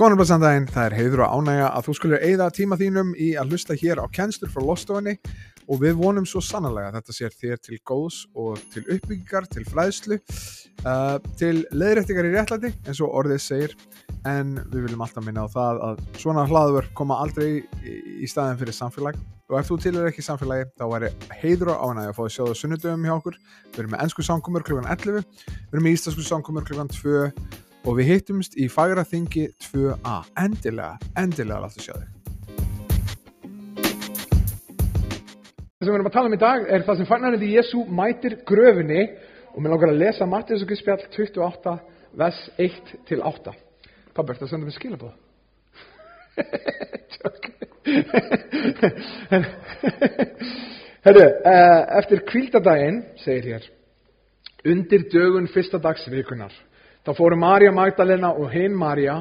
[0.00, 3.50] Góðan blessandaginn, það er heiður og ánægja að þú skulur eigða tíma þínum í að
[3.52, 5.12] hlusta hér á kennslur frá Lostofinni
[5.68, 9.66] og við vonum svo sannlega að þetta sér þér til góðs og til uppbyggingar, til
[9.68, 10.18] fræðslu,
[10.88, 13.76] uh, til leiðrættingar í réttlæti eins og orðið segir
[14.24, 18.80] en við viljum alltaf minna á það að svona hlaður koma aldrei í, staðin fyrir
[18.80, 19.20] samfélag
[19.52, 22.44] og ef þú tilur ekki samfélagi þá væri heiður og ánægja að fá að sjá
[22.46, 24.80] það sunnudöfum hjá okkur við erum með ennsku samkomur kl.
[24.80, 26.86] 11 við erum með íslensku samkomur kl.
[26.88, 32.08] 2 og við hittumst í fagra þingi 2a endilega, endilega láttu sjá þig.
[35.80, 37.78] Það sem við erum að tala um í dag er það sem fagnarinn í Jésu
[37.88, 39.02] mætir gröfinni
[39.54, 41.72] og mér langar að lesa Mattiðs og Guðspjall 28
[42.20, 42.74] vers 1
[43.08, 43.52] til 8
[44.10, 45.14] Pabbi, að senda mér skilabóð?
[51.00, 53.64] Herru, eh, eftir kvíldadaginn segir hér
[54.68, 56.52] undir dögun fyrsta dags vikunar
[57.06, 59.20] þá fóru Marja Magdalena og hinn Marja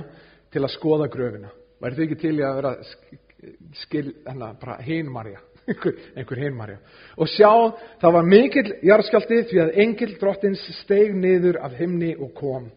[0.51, 1.51] til að skoða gröfina.
[1.79, 2.73] Væri þau ekki til í að vera
[3.83, 6.79] skil, hérna, bara hinn Marja einhver, einhver hinn Marja
[7.15, 7.51] og sjá,
[8.01, 12.69] það var mikill jarðskjaldi því að engil drottins steig niður af himni og kom.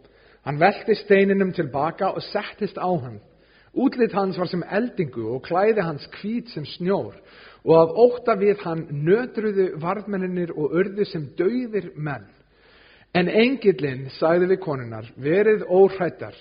[0.47, 3.21] Hann velti steininum tilbaka og settist á hann.
[3.73, 7.15] Útlit hans var sem eldingu og klæði hans hvít sem snjór.
[7.63, 12.27] Og af ótta við hann nötruðu varðmenninir og urðu sem dauðir menn
[13.13, 16.37] En engillin sagði við konunar, verið óhrættar,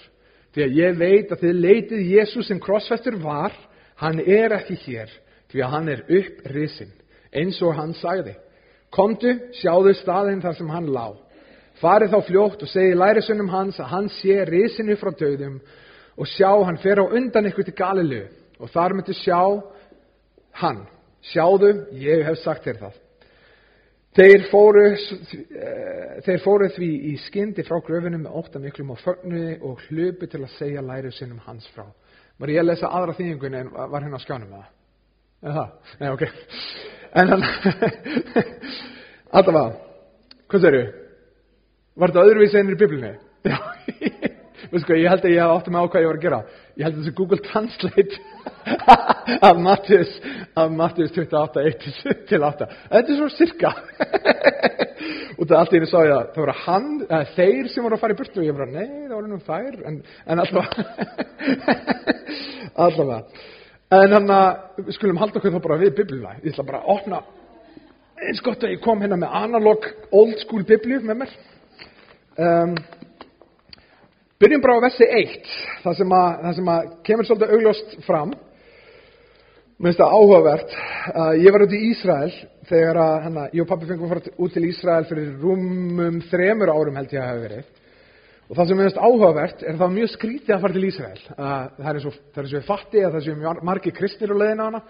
[0.55, 3.51] því að ég veit að þið leitið Jésús sem krossfestur var,
[3.99, 5.11] hann er ekki hér,
[5.51, 6.93] því að hann er upprisin,
[7.35, 8.37] eins og hann sagði.
[8.91, 11.11] Komdu, sjáðu staðinn þar sem hann lá.
[11.81, 15.59] Farið þá fljótt og segi lærisunum hans að hann sé risinu frá döðum
[16.19, 18.25] og sjá hann fer á undan ykkur til Galilu
[18.59, 19.39] og þar myndu sjá
[20.59, 20.83] hann.
[21.31, 22.99] Sjáðu, ég hef sagt þér það.
[24.11, 24.81] Þeir fóru,
[26.25, 30.41] þeir fóru því í skyndi frá gröfinum með óttan miklum og fögnuði og hlupi til
[30.41, 31.85] að segja lærið sinnum hans frá.
[32.41, 34.73] Var ég að lesa aðra þýðingun en var hérna á skjánum með það?
[35.41, 35.95] Eða það?
[36.01, 36.23] Nei, ok.
[37.21, 37.47] En hann,
[39.39, 39.63] allavega,
[40.51, 40.83] hvað segir þú?
[42.01, 43.13] Var þetta öðruvísi ennir í biblinu?
[43.51, 43.57] Já,
[44.73, 46.41] veistu hvað, ég held að ég átti með á hvað ég var að gera.
[46.75, 48.15] Ég held að þessi Google Translate
[49.41, 50.11] af Mattius
[50.71, 53.73] Mattius 28, 1 til 8 þetta er svona cirka
[55.37, 57.97] og það allt í henni sá ég að það voru hann, eða, þeir sem voru
[57.97, 60.83] að fara í burtu og ég bara, nei, það voru nú þær en, en allavega.
[62.85, 63.45] Allavega.
[63.91, 64.49] En hann að,
[64.85, 67.23] við skulum halda okkur þá bara við biblina, ég ætla bara að opna.
[68.21, 71.33] Eins gott að ég kom hérna með analog old school biblíu með mér.
[72.41, 72.77] Um,
[74.41, 75.49] byrjum bara á vessi 1
[75.83, 78.31] það sem að, það sem að kemur svolítið augljóst fram
[79.81, 80.73] Mér finnst það áhugavert.
[81.09, 82.33] Uh, ég var út í Ísrael
[82.69, 86.69] þegar að, hana, ég og pappi fengum að fara út til Ísrael fyrir rúmum þremur
[86.69, 87.71] árum held ég að hafa verið.
[88.45, 91.23] Og það sem mér finnst áhugavert er að það mjög skrítið að fara til Ísrael.
[91.33, 94.67] Uh, það er svo, það er svo fatti að það séu margi kristnir á leiðina
[94.67, 94.83] hana.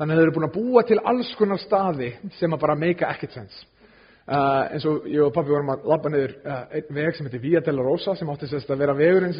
[0.00, 3.12] Þannig að þau eru búin að búa til alls konar staði sem að bara meika
[3.12, 3.60] ekkert sens.
[4.24, 7.60] Uh, eins og ég og pappi vorum að labba niður einn veg sem heitir Via
[7.66, 9.36] della Rosa sem átti sérst að vera vegurinn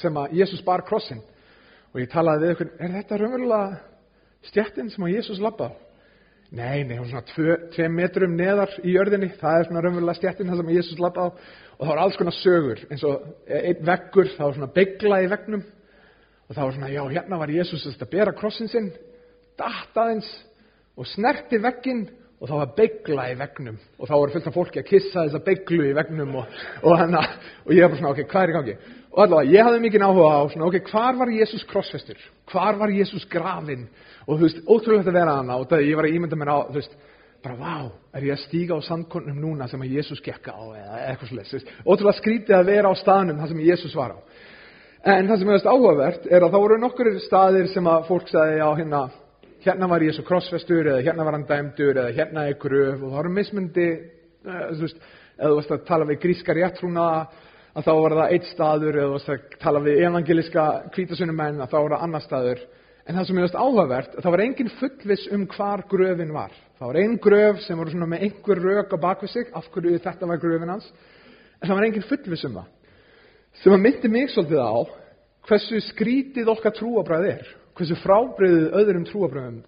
[0.00, 1.20] sem að Jésús bar krossin.
[1.92, 3.87] Og ég talaði við ykkur, er þetta raunverulega
[4.48, 5.72] stjættin sem að Jésús labba á.
[6.48, 10.48] Nei, nei, hún er svona tvei metrum neðar í jörðinni, það er svona raunverulega stjættin
[10.48, 11.28] það sem að Jésús labba á.
[11.76, 13.26] Og það var alls konar sögur, eins og
[13.58, 15.66] einn veggur, það var svona begla í vegnum
[16.48, 18.88] og það var svona, já, hérna var Jésús að bera krossin sinn,
[19.60, 20.30] datt aðeins
[20.96, 22.06] og snerti veggin
[22.38, 25.40] og það var begla í vegnum og þá var fullt af fólki að kissa þessa
[25.46, 27.22] beglu í vegnum og, og, hana,
[27.64, 28.76] og ég var bara svona, ok, hvað er í gangi?
[29.08, 32.24] Og allavega, ég hafði mikið áhuga á svona, ok, hvar var Jésús krossfestur?
[32.52, 33.88] Hvar var Jésús grafinn?
[34.28, 36.58] Og þú veist, ótrúlegt að vera hana og það, ég var að ímynda mér á,
[36.68, 36.98] þú veist,
[37.42, 37.76] bara, vá,
[38.14, 41.72] er ég að stíga á sandkornum núna sem að Jésús gekka á eða eitthvað sless,
[41.82, 44.18] ótrúlega skrítið að vera á staðnum þar sem Jésús var á.
[45.08, 48.58] En það sem er áhugavert er að það voru nokkur staðir sem að fólk sagði,
[48.58, 49.02] já, hérna,
[49.64, 53.18] hérna var Jésús krossfestur eða hérna var hann dæmdur eða hérna er gröf og það
[53.18, 53.88] voru mismundi,
[54.46, 55.04] þú veist,
[55.38, 57.06] eða þú veist að tala við gríska réttrúna
[57.78, 61.72] að þá var það eitt staður eða þú veist að tala við evangeliska kvítasunnumenn að
[61.72, 62.66] þá var það annar staður
[63.08, 66.52] En það sem er mjög áhugavert, það var engin fullvis um hvar gröfin var.
[66.76, 70.28] Það var einn gröf sem voru með einhver rök á bakvið sig, af hverju þetta
[70.28, 70.90] var gröfin hans,
[71.56, 72.66] en það var engin fullvis um það.
[73.62, 74.76] Sem að myndi mig svolítið á
[75.48, 79.62] hversu skrítið okkar trúabræð er, hversu frábriðið öðrum trúabröðum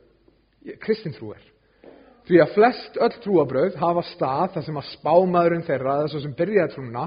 [0.83, 1.47] kristin trú er.
[2.29, 6.37] Því að flest öll trúabröð hafa stað þar sem að spámaðurinn þeirra, þess að sem
[6.39, 7.07] byrjaði trúna,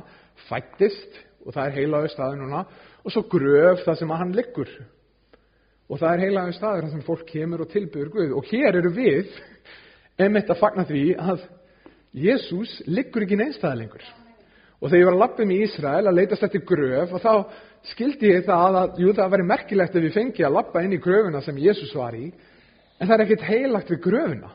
[0.49, 2.63] fættist, og það er heilaðu staði núna,
[3.03, 4.71] og svo gröf þar sem að hann liggur.
[5.91, 8.33] Og það er heilaðum staður þar sem fólk kemur og tilbyður Guð.
[8.39, 9.37] Og hér eru við
[10.23, 11.45] emitt að fagna því að
[12.23, 14.03] Jésús liggur ekki neinstæða lengur.
[14.79, 17.33] Og þegar ég var að lappa um í Ísrael að leitast eftir gröf og þá
[17.91, 21.01] skildi ég það að, jú það væri merkilegt ef við fengi að lappa inn í
[21.03, 22.29] gröfuna sem Jésús var í,
[22.99, 24.53] en það er ekkert heilagt við gröfuna.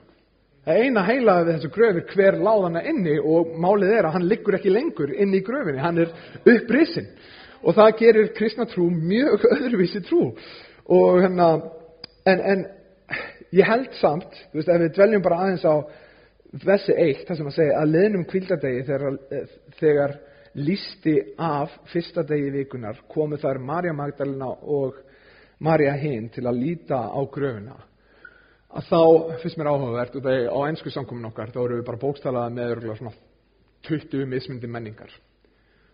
[0.69, 4.27] Það eina heilaði við þessu gröf er hver láðana inni og málið er að hann
[4.29, 6.11] liggur ekki lengur inn í gröfinni, hann er
[6.45, 7.09] upprisinn.
[7.65, 10.35] Og það gerir kristna trú mjög öðruvísi trú.
[10.93, 11.49] Og hérna,
[12.29, 12.67] en, en
[13.57, 15.75] ég held samt, þú veist, ef við dveljum bara aðeins á
[16.65, 19.19] þessi eitt, það sem að segja, að leðnum kvildardegi þegar,
[19.81, 20.15] þegar
[20.55, 24.97] lísti af fyrsta degi vikunar komu þar Marja Magdalena og
[25.61, 27.77] Marja hinn til að líta á gröfuna
[28.69, 29.01] að þá
[29.43, 32.55] finnst mér áhugavert og það er á ennsku samkomin okkar þá eru við bara bókstalaða
[32.55, 33.15] með örgulega svona
[33.89, 35.13] 20 mismyndi menningar.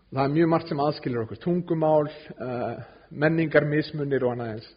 [0.09, 1.39] Og það er mjög margt sem aðskilur okkur.
[1.43, 4.67] Tungumál, uh, menningar mismunir og annað eins.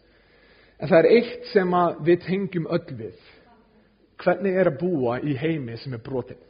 [0.79, 1.75] En það er eitt sem
[2.07, 3.25] við tengjum öll við.
[4.23, 6.45] Hvernig er að búa í heimi sem er brotinn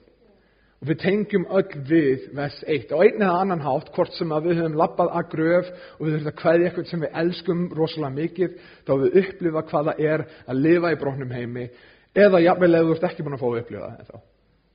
[0.80, 4.46] Og við tengjum öll við vers 1 og einn eða annan hátt, hvort sem að
[4.48, 8.16] við höfum lappað að gröf og við höfum að hvaðið eitthvað sem við elskum rosalega
[8.16, 8.54] mikið,
[8.88, 11.66] þá við upplifa hvaða er að lifa í brotnum heimi.
[12.16, 14.24] Eða jafnvel eða þú ert ekki búin að fá að upplifa það þá.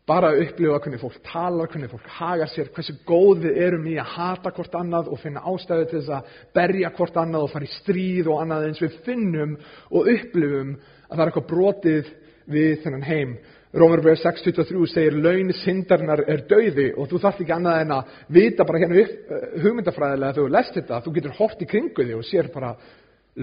[0.04, 3.96] Bara að upplifa hvernig fólk talar, hvernig fólk haga sér, hversu góð við erum í
[3.96, 7.64] að hata hvort annað og finna ástæðu til þess að berja hvort annað og fara
[7.64, 8.84] í stríð og annað eins.
[8.84, 9.56] Við finnum
[9.88, 12.12] og upplifum að það er eitthvað brotið
[12.52, 13.38] við þennan heim
[13.74, 18.66] Rómarbröð 6.23 segir laun syndarnar er dauði og þú þarf ekki annað en að vita
[18.68, 22.14] bara hérna upp, uh, hugmyndafræðilega þegar þú lest þetta, þú getur hort í kringu þig
[22.14, 22.70] og sér bara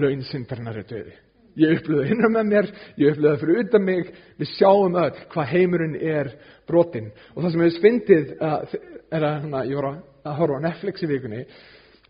[0.00, 1.12] laun syndarnar er dauði.
[1.60, 4.08] Ég upplöðu hinna með mér, ég upplöðu fyrir utan mig,
[4.40, 6.30] við sjáum öll hvað heimurinn er
[6.70, 7.10] brotinn.
[7.34, 8.78] Og það sem hefur svindið uh,
[9.12, 11.42] er að hana, ég var að horfa á Netflix í vikunni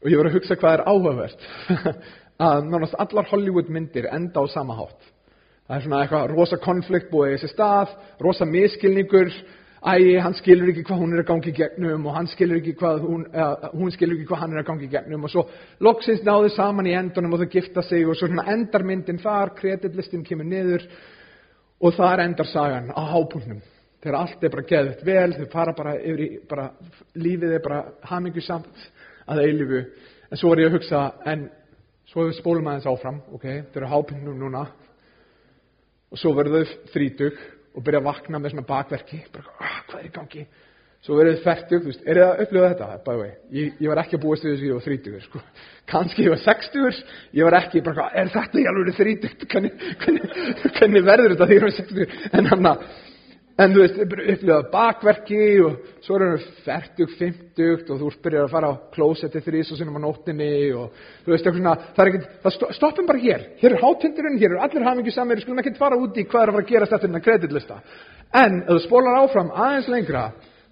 [0.02, 1.48] og ég var að hugsa hvað er áhugavert
[2.46, 5.11] að nánast allar Hollywood myndir enda á sama hátt.
[5.68, 9.30] Það er svona eitthvað rosa konflikt búið í þessi stað, rosa miskilningur,
[9.82, 12.74] ægi, hann skilur ekki hvað hún er að gangi í gegnum og hann skilur ekki
[12.78, 15.44] hvað hún, eða, hún skilur ekki hvað hann er að gangi í gegnum og svo
[15.82, 19.54] loksins náðu saman í endunum og þau gifta sig og svo svona endar myndin þar,
[19.58, 20.86] kreditlistin kemur niður
[21.82, 23.62] og þar endar sagan á hápunum.
[24.02, 26.68] Þegar allt er bara geðut vel, þau fara bara yfir í, bara,
[27.14, 28.86] lífið er bara hamingu samt
[29.30, 29.82] að eilifu.
[30.30, 31.44] En svo er ég að hugsa, en
[32.10, 34.64] svo spólum aðeins áfram, ok, þau eru hápunum núna,
[36.12, 37.40] og svo verður þau þrítug
[37.72, 39.22] og byrja að vakna með svona bakverki.
[39.32, 40.44] Bara, ah, hvað er í gangi?
[41.02, 42.88] Svo verður þau færtug, er það að upplifa þetta?
[43.02, 45.40] By the way, ég, ég var ekki að búast við þessu ég var þrítugur, sko,
[45.92, 47.00] kannski ég var sextugur.
[47.34, 50.36] Ég var ekki, bara, er þetta ég alveg þrítugt, hvernig, hvernig,
[50.76, 52.86] hvernig verður þetta því ég var sextugur, en hann að
[53.60, 58.54] En þú veist, upplifað bakverki og svo er það færtugt, fymtugt og þú byrjar að
[58.54, 60.94] fara á klósetti þrís og sinum á nóttinni og
[61.26, 63.44] þú veist, svona, það er ekkert, það stoppum bara hér.
[63.60, 66.46] Hér er hátindurinn, hér er allir hafingi samir, við skulum ekkert fara úti í hvað
[66.46, 67.78] er að fara að gerast eftir þennan kreditlista.
[68.42, 70.24] En ef þú spólar áfram aðeins lengra,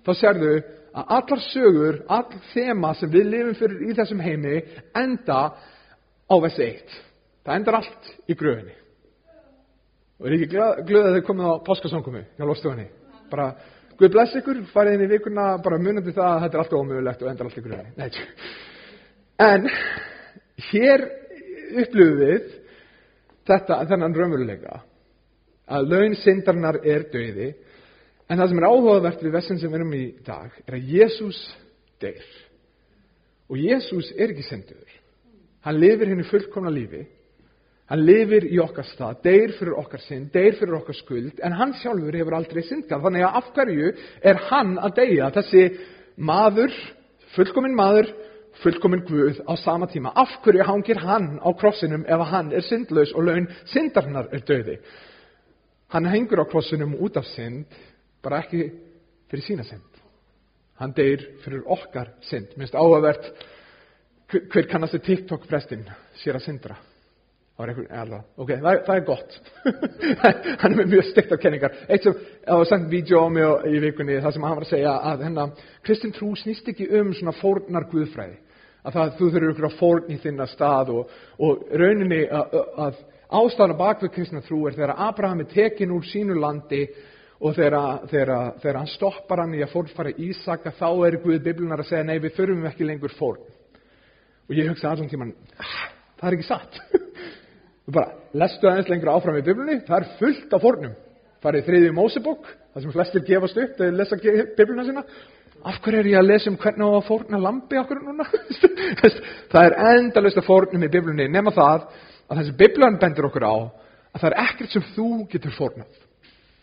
[0.09, 0.57] þá sérðu
[0.91, 4.57] að allar sögur, all þema sem við lifum fyrir í þessum heimi
[4.97, 7.01] enda á þessi eitt.
[7.45, 8.80] Það endar allt í gröfinni.
[10.21, 12.89] Og er ekki glöð að þau komið á páskasangumi hjá lostuðinni.
[13.33, 13.53] Bara,
[14.01, 17.23] Guð bless ykkur, farið inn í vikuna, bara munandi það að þetta er alltaf ómögulegt
[17.23, 17.89] og endar alltaf.
[18.01, 18.07] Nei,
[19.45, 19.67] en
[20.71, 21.05] hér
[21.83, 22.47] upplöfum við
[23.51, 24.79] þetta, þennan raunveruleika,
[25.77, 27.51] að laun syndarnar er döiði,
[28.25, 31.43] en það sem er áhugavert við vessin sem við erum í dag, er að Jésús
[32.01, 32.25] deyr.
[33.53, 34.97] Og Jésús er ekki syndur.
[35.67, 37.05] Hann lifir henni fullkomna lífi,
[37.91, 41.73] Hann lifir í okkar stað, deyr fyrir okkar sinn, deyr fyrir okkar skuld, en hann
[41.81, 43.03] sjálfur hefur aldrei syndgað.
[43.03, 43.89] Þannig að af hverju
[44.31, 45.63] er hann að deyja, þessi
[46.31, 46.77] maður,
[47.35, 48.13] fullkominn maður,
[48.63, 50.13] fullkominn Guð á sama tíma.
[50.15, 54.77] Af hverju hangir hann á krossinum ef hann er syndlaus og laun syndarnar er döði?
[55.91, 57.67] Hann hengur á krossinum út af synd,
[58.23, 58.69] bara ekki
[59.33, 59.99] fyrir sína synd.
[60.79, 62.55] Hann deyr fyrir okkar synd.
[62.55, 63.33] Minnst áhugavert,
[64.31, 65.85] hver kannast þið TikTok-prestinn
[66.23, 66.79] sér að syndra?
[67.61, 69.35] Það var einhvern, alveg, ok, það, það er gott.
[70.63, 71.75] hann er með mjög stygt af kenningar.
[71.93, 72.15] Eitt sem,
[72.47, 75.25] það var sendt vídeo á mig í vikunni, það sem hann var að segja að
[75.27, 78.39] hennar, Kristinn trú snýst ekki um svona fórnar guðfræði.
[78.81, 81.13] Að það, þú þurfur ykkur að fórn í þinna stað og,
[81.45, 83.05] og rauninni að, að
[83.43, 86.87] ástæðan bak við Kristinn trú er þegar Abraham er tekin úr sínu landi
[87.45, 92.09] og þegar, hann stoppar hann í að fórnfara Ísaka, þá er Guð Biblinar að segja,
[92.09, 93.45] nei, við þurfum ekki lengur fórn.
[94.49, 95.79] Og ég hugsa allan tíman, ah,
[96.17, 96.81] það er ekki satt.
[97.89, 100.97] Bara lestu aðeins lengra áfram í biblunni, það er fullt af fornum.
[101.41, 104.19] Farið þriðið Mósebók, það sem flestir gefast upp þegar lesa
[104.59, 105.05] bibluna sína.
[105.61, 108.27] Af hverju er ég að lesa um hvernig á að forna lampi okkur núna?
[109.53, 111.89] það er endalust af fornum í biblunni, nema það
[112.31, 115.91] að þessi biblan bendur okkur á að það er ekkert sem þú getur fornað.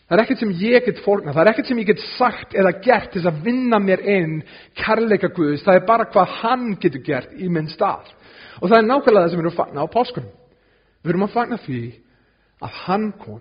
[0.08, 2.70] Það er ekkert sem ég get fórnað, það er ekkert sem ég get sagt eða
[2.84, 4.38] gert til að vinna mér inn
[4.78, 8.08] kærleika Guðs, það er bara hvað hann getur gert í minn stað.
[8.62, 10.30] Og það er nákvæmlega það sem við erum páskunum.
[11.02, 11.82] Við erum að fagna því
[12.64, 13.40] að hann kom.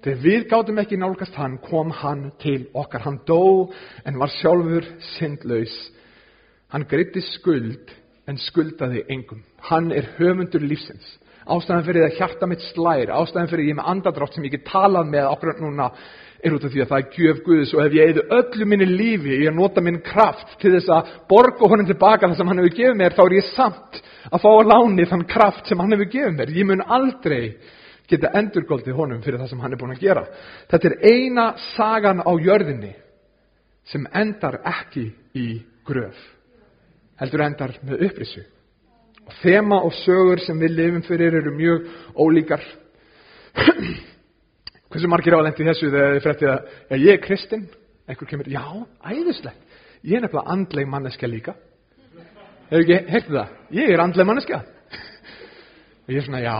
[0.00, 3.04] Þegar við gátum ekki nálgast hann, kom hann til okkar.
[3.04, 3.70] Hann dó
[4.04, 5.74] en var sjálfur syndlaus.
[6.72, 7.92] Hann greitti skuld
[8.30, 9.42] en skuldaði engum.
[9.68, 11.18] Hann er höfundur lífsins
[11.50, 15.08] ástæðan fyrir að hjarta mitt slær, ástæðan fyrir ég með andadrátt sem ég get talað
[15.10, 15.88] með okkur núna
[16.44, 18.86] er út af því að það er gjöf Guðs og ef ég eði öllu minni
[18.88, 22.76] lífi, ég nota minn kraft til þess að borga honum tilbaka það sem hann hefur
[22.78, 26.10] gefið mér, þá er ég samt að fá að láni þann kraft sem hann hefur
[26.14, 26.54] gefið mér.
[26.56, 27.44] Ég mun aldrei
[28.10, 30.24] geta endurgóldið honum fyrir það sem hann er búin að gera.
[30.70, 32.94] Þetta er eina sagan á jörðinni
[33.90, 35.48] sem endar ekki í
[35.86, 36.18] gröf,
[37.20, 38.44] heldur endar með upprissu.
[39.28, 42.64] Og þema og sögur sem við lifum fyrir eru mjög ólíkar.
[44.90, 47.66] Hversu margir álendi þessu þegar þið frættið að ja, ég er kristinn?
[48.10, 48.62] Einhver kemur, já,
[49.06, 49.76] æðislegt.
[50.02, 51.54] Ég er nefnilega andleg manneska líka.
[52.70, 53.52] Hefur ekki heyrtið það?
[53.76, 54.58] Ég er andleg manneska.
[56.06, 56.56] Og ég er svona, já,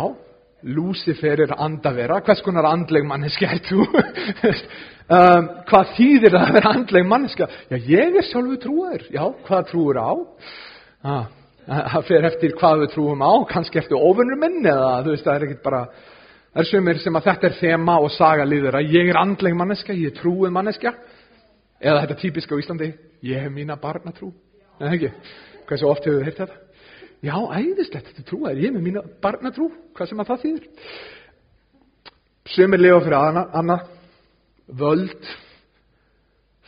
[0.76, 2.20] Lucifer er andavera.
[2.26, 3.88] Hvers konar andleg manneska er þú?
[5.16, 7.50] um, hvað þýðir það að vera andleg manneska?
[7.72, 9.08] Já, ég er sjálfu trúar.
[9.10, 10.10] Já, hvað trúur á?
[11.00, 11.26] Ah,
[11.66, 15.36] það fer eftir hvað við trúum á, kannski eftir ofunur minn eða þú veist það
[15.36, 15.82] er ekkert bara
[16.50, 19.56] það er sumir sem að þetta er þema og saga líður að ég er andleg
[19.56, 20.94] manneska, ég er trúið manneska
[21.80, 22.90] eða þetta típisk á Íslandi
[23.26, 24.32] ég hef mína barnatrú.
[24.80, 25.12] Eða ekki,
[25.68, 26.58] hvað svo oft hefur við heyrt þetta?
[27.20, 30.68] Já, æðislegt, þetta trúið ég hef mína barnatrú, hvað sem að það þýðir.
[32.50, 33.54] Sumir lifa fyrir annað.
[33.60, 33.76] Anna,
[34.80, 35.30] völd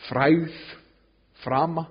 [0.07, 0.63] fræð
[1.43, 1.87] frama.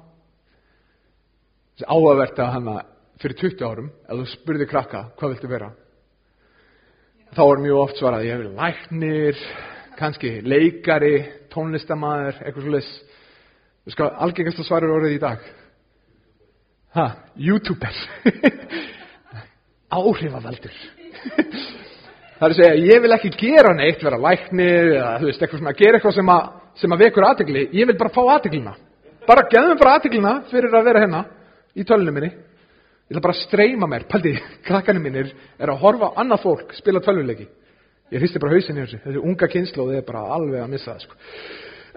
[1.82, 2.82] Að hann að
[3.22, 5.72] fyrir 20 árum, ef þú spurði krakka, hvað viltu vera?
[7.32, 9.38] Þá er mjög oft svarað, ég vil læknir,
[9.96, 11.14] kannski leikari,
[11.54, 12.90] tónlistamæður, eitthvað svolítið.
[13.82, 15.46] Þú sko, algengast að svara orðið í dag.
[16.92, 17.06] Ha,
[17.40, 18.02] youtuber.
[19.96, 20.76] Áhrifavaldur.
[22.42, 25.60] Það er að segja, ég vil ekki gera neitt, vera læknir, eða þú veist, eitthvað
[25.62, 26.46] sem að gera eitthvað sem að,
[26.82, 27.66] sem að vekur aðtegli.
[27.78, 28.72] Ég vil bara fá aðteglina.
[29.28, 31.20] Bara gefðum bara aðteglina fyrir að vera hérna
[31.78, 32.32] í tölunum minni.
[33.12, 34.30] Ég ætla bara að streyma mér, paldi,
[34.64, 37.44] krakkanum mínir er að horfa á annað fólk spila tölvuleiki.
[38.08, 41.18] Ég hristi bara hausinni þessu, þessi unga kynnslóð er bara alveg að missa það, sko.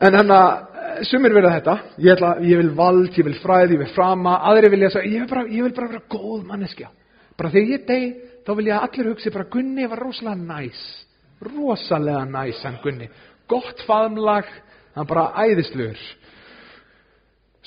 [0.04, 3.84] En hann að, sumir verða þetta, ég, ætla, ég vil vald, ég vil fræði, ég
[3.86, 6.92] vil frama, aðri vilja að ég, vil ég vil bara vera góð manneskja.
[7.40, 10.84] Bara þegar ég deg, þá vil ég að allir hugsi bara Gunni var rosalega næs,
[11.48, 13.08] rosalega næs hann Gunni.
[13.48, 14.52] Gott faðmlag,
[15.00, 16.04] hann bara æðisluður.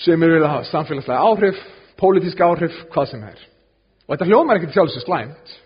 [0.04, 1.66] Sumir vilja hafa samfélagslega áhrif,
[1.98, 3.40] pólitíska áhrif, hvað sem er.
[4.06, 5.56] Og þetta hljómar til sjálfsög slæmt,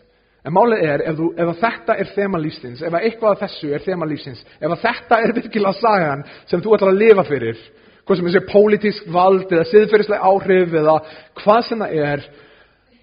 [0.42, 3.84] en málið er ef, þú, ef þetta er þema lífsins, ef eitthvað af þessu er
[3.84, 7.60] þema lífsins, ef þetta er virkilega sagan sem þú ætlar að lifa fyrir,
[8.02, 10.96] hvað sem er pólitísk vald eða siðferðislega áhrif eða
[11.42, 12.26] hvað sem það er,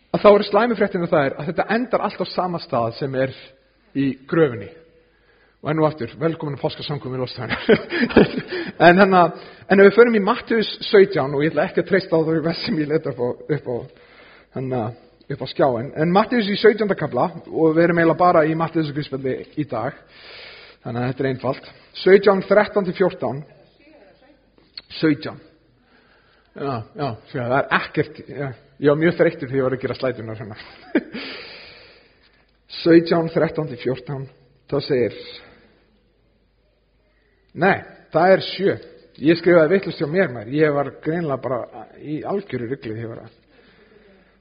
[0.10, 3.36] að þá er slæmifréttinu það er að þetta endar allt á sama stað sem er
[3.96, 4.70] í gröfinni.
[5.60, 7.52] Og enn og aftur, velkomin í Lostæðan.
[8.88, 9.24] en, hana,
[9.68, 12.54] en ef við förum í Mattius 17, og ég ætla ekki að treysta á þau
[12.62, 13.76] sem ég leta upp á, upp á,
[14.56, 14.84] hana,
[15.28, 16.88] upp á skjáin, en Mattius í 17.
[16.96, 19.98] kabla, og við erum eiginlega bara í Mattius og Guðspilli í dag,
[20.86, 21.68] þannig að þetta er einfalt.
[22.06, 23.44] 17, 13-14.
[25.02, 25.44] 17.
[26.56, 28.48] Já, já, það er ekkert, já,
[28.80, 30.58] ég var mjög þreyttur þegar ég var að gera slætunar svona.
[32.80, 34.26] 17, 13-14,
[34.72, 35.22] þá segir
[37.60, 37.78] Nei,
[38.14, 38.78] það er sjö.
[39.20, 40.52] Ég skrifaði vittlust hjá mér mér.
[40.56, 43.04] Ég var greinlega bara í algjöru rygglið.
[43.04, 43.26] Ég var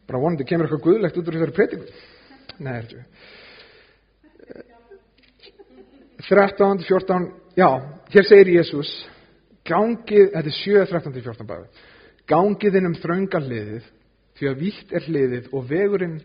[0.08, 1.90] bara vonandi kemur eitthvað guðlegt út úr þessari preytingu.
[2.58, 3.04] Nei, er þetta.
[6.28, 7.68] 13, 14, já,
[8.12, 8.90] hér segir Jésús,
[9.68, 11.84] gangið, þetta er 7, 13, 14 bæði,
[12.28, 13.86] gangið inn um þrönga hliðið,
[14.38, 16.18] því að vítt er hliðið og vegurinn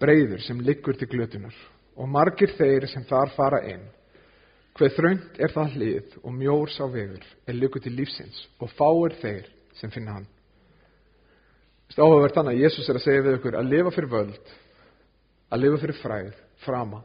[0.00, 1.56] breyður sem liggur til glötunar
[1.96, 3.84] og margir þeir sem þar fara inn
[4.76, 9.14] Hver þröngt er það hlið og mjór sá vegur er lyku til lífsins og fáir
[9.22, 9.46] þeir
[9.78, 10.26] sem finna hann.
[11.88, 14.50] Er áhugavert þannig að Jésús er að segja við ykkur að lifa fyrir völd,
[15.48, 16.32] að lifa fyrir fræð,
[16.66, 17.00] frama.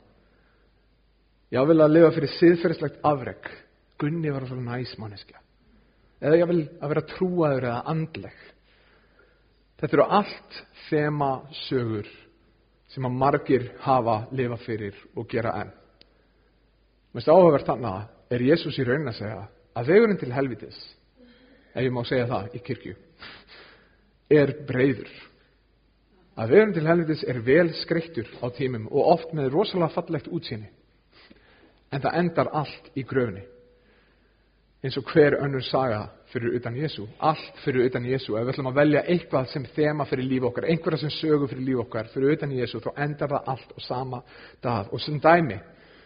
[1.51, 3.51] Ég vil að lifa fyrir siðferðislegt afreg.
[4.01, 5.39] Gunni var svona næsmanneskja.
[6.21, 8.39] Eða ég vil að vera trúaður eða andleg.
[9.79, 11.31] Þetta eru allt þema
[11.67, 12.09] sögur
[12.91, 15.71] sem að margir hafa lifa fyrir og gera enn.
[17.11, 19.39] Mest áhugavert þannig að er Jésús í raunin að segja
[19.75, 20.77] að vegurinn til helvitis,
[21.73, 22.93] ef ég má segja það í kirkju,
[24.31, 25.11] er breyður.
[26.39, 30.69] Að vegurinn til helvitis er vel skreittur á tímum og oft með rosalega fallegt útsýni.
[31.91, 33.43] En það endar allt í gröfni.
[34.81, 38.69] eins og hver önnur saga fyrir utan Jésu, allt fyrir utan Jésu ef við ætlum
[38.71, 42.33] að velja eitthvað sem þema fyrir líf okkar, einhverja sem sögu fyrir líf okkar fyrir
[42.33, 44.23] utan Jésu, þá endar það allt á sama
[44.63, 45.59] dag og sem dæmi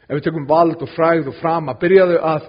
[0.06, 2.48] ef við tökum vald og fræð og frama byrjaðu að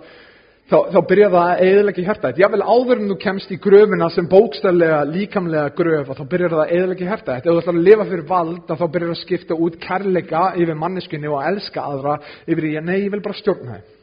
[0.70, 2.42] þá, þá byrja það að eðilegja hjarta þetta.
[2.42, 6.72] Jável áður en þú kemst í gröfina sem bókstæðlega, líkamlega gröf þá byrjar það að
[6.78, 7.50] eðilegja hjarta þetta.
[7.50, 10.80] Ef þú ætlar að lifa fyrir vald þá byrjar það að skipta út kærleika yfir
[10.82, 13.94] manneskunni og að elska aðra yfir í að nei, ég vil bara stjórna þeim.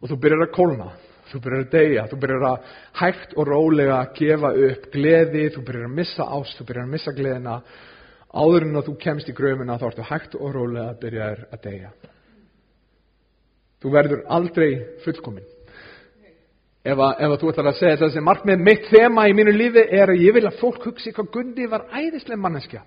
[0.00, 0.90] Og þú byrjar að kólna,
[1.30, 5.90] þú byrjar að deyja, þú byrjar að hægt og rólega gefa upp gleði, þú byrjar
[5.90, 7.58] að missa ást, þú byrjar að missa gleðina.
[8.30, 11.62] Áður en að þú kemst í gröfina þá ertu hægt og rólega að byrja að
[11.66, 11.92] deyja.
[13.80, 14.70] Þú verður aldrei
[15.04, 15.48] fullkominn.
[16.80, 20.22] Ef ef þú ætlar að segja þessi markmið mitt þema í mínu lífi er að
[20.24, 22.80] ég vil að fólk hugsi hvað Gundi var æðislega manneskja.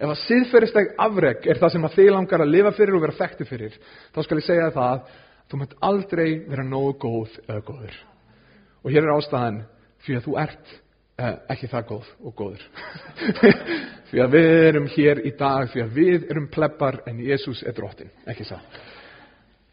[0.00, 3.16] Ef að siðferðisteg afreg er það sem að þið langar að lifa fyrir og vera
[3.16, 3.74] þekkti fyrir,
[4.12, 5.16] þá skal ég segja það að
[5.50, 7.98] þú mönt aldrei vera nógu góð eða góður.
[8.84, 9.58] Og hér er ástæðan
[10.04, 10.72] fyrir að þú ert
[11.20, 12.64] eh, ekki það góð og góður.
[14.08, 17.76] fyrir að við erum hér í dag, fyrir að við erum pleppar en Jésús er
[17.76, 18.80] drottin, ekki það.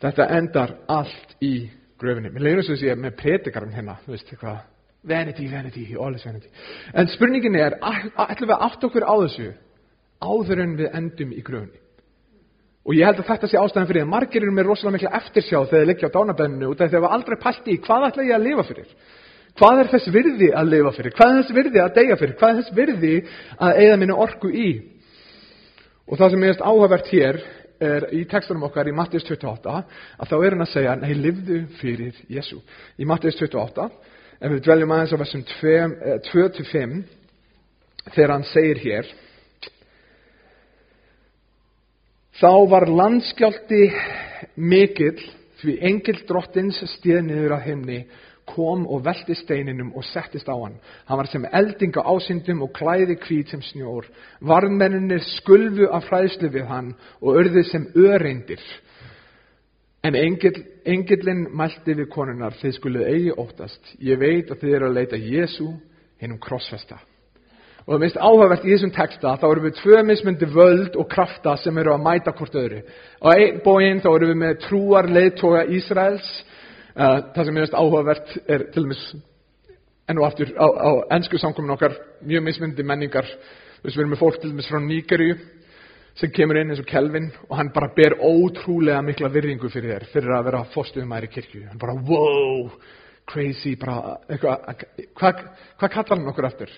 [0.04, 1.54] Þetta endar allt í
[1.98, 2.32] gröfinni.
[2.34, 4.60] Mér leiður þess að ég með predikarum hérna, þú veist, eitthvað,
[5.08, 6.52] vanity, vanity, all is vanity.
[6.94, 9.52] En spurningin er, ætlum við átt okkur á þessu
[10.22, 11.82] áður en við endum í gröfinni?
[12.88, 15.58] Og ég held að þetta sé ástæðan fyrir að margir eru með rosalega mikla eftirsjá
[15.58, 18.36] þegar þeir leggja á dánabenninu út af þeir hafa aldrei pælt í hvað ætla ég
[18.38, 18.94] að lifa fyrir?
[19.58, 21.16] Hvað er þess virði að lifa fyrir?
[21.18, 22.38] Hvað er þess virði að deyja fyrir?
[22.40, 23.14] Hvað er þess virði
[23.58, 24.70] að eigða minni orku í?
[26.08, 27.42] Og það sem er áhugavert hér
[27.84, 31.62] er í textunum okkar í Mattias 28 að þá er hann að segja, nei, livðu
[31.82, 32.60] fyrir Jésu.
[32.98, 33.88] Í Mattias 28,
[34.40, 36.98] ef við dveljum aðeins á versum 2-5,
[38.14, 39.10] þegar hann segir hér,
[42.38, 43.84] þá var landskjálti
[44.62, 45.20] mikill
[45.58, 48.02] því engil drottins stíð niður að heimni
[48.48, 50.80] kom og velti steininum og settist á hann.
[51.06, 54.08] Hann var sem elding á ásindum og klæði kvít sem snjór.
[54.42, 58.64] Varðmenninir skulfu af fræðslu við hann og örði sem öreindir.
[60.04, 60.56] En engil,
[60.86, 63.94] engilinn mælti við konunar, þið skuluð eigi óttast.
[64.00, 65.70] Ég veit að þið eru að leita Jésu
[66.22, 67.00] hennum krossfesta.
[67.88, 71.54] Og það minnst áhugavert í þessum texta, þá eru við tvö mismundi völd og krafta
[71.60, 72.82] sem eru að mæta hvort öðru.
[73.24, 76.28] Á einn bóinn þá eru við með trúar leiðtoga Ísraels,
[76.98, 79.02] Uh, það sem minnast áhugavert er til dæmis
[80.10, 81.94] enn og aftur á, á ennsku samkomin okkar
[82.26, 83.28] mjög mismyndi menningar
[83.84, 85.36] við erum með fólk til dæmis frá Níkerju
[86.18, 90.08] sem kemur inn eins og Kelvin og hann bara ber ótrúlega mikla virðingu fyrir þér
[90.16, 92.72] fyrir að vera fórstuðumæri kirkju hann bara wow,
[93.30, 94.88] crazy bara, eitthvað,
[95.22, 95.46] hvað
[95.78, 96.74] hva kallar hann okkur eftir?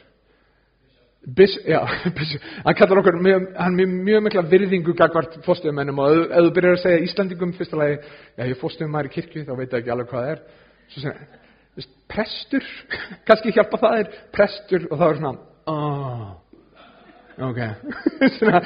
[1.28, 1.82] Bis, já,
[2.16, 2.30] bis,
[2.64, 6.54] hann kallar okkur mjög, hann mjög, mjög mikla virðingu gagvart fórstöðumennum og ef, ef þú
[6.56, 7.98] byrjar að segja Íslandingum fyrsta lagi,
[8.38, 10.44] já ég er fórstöðumæri kirkju þá veit ég ekki alveg hvað það er.
[10.94, 11.18] Svo sem,
[11.76, 12.70] veist, prestur
[13.28, 15.34] kannski hjálpa það er prestur og þá er svona
[15.74, 16.24] oh,
[17.50, 17.62] ok.
[18.40, 18.64] Svona,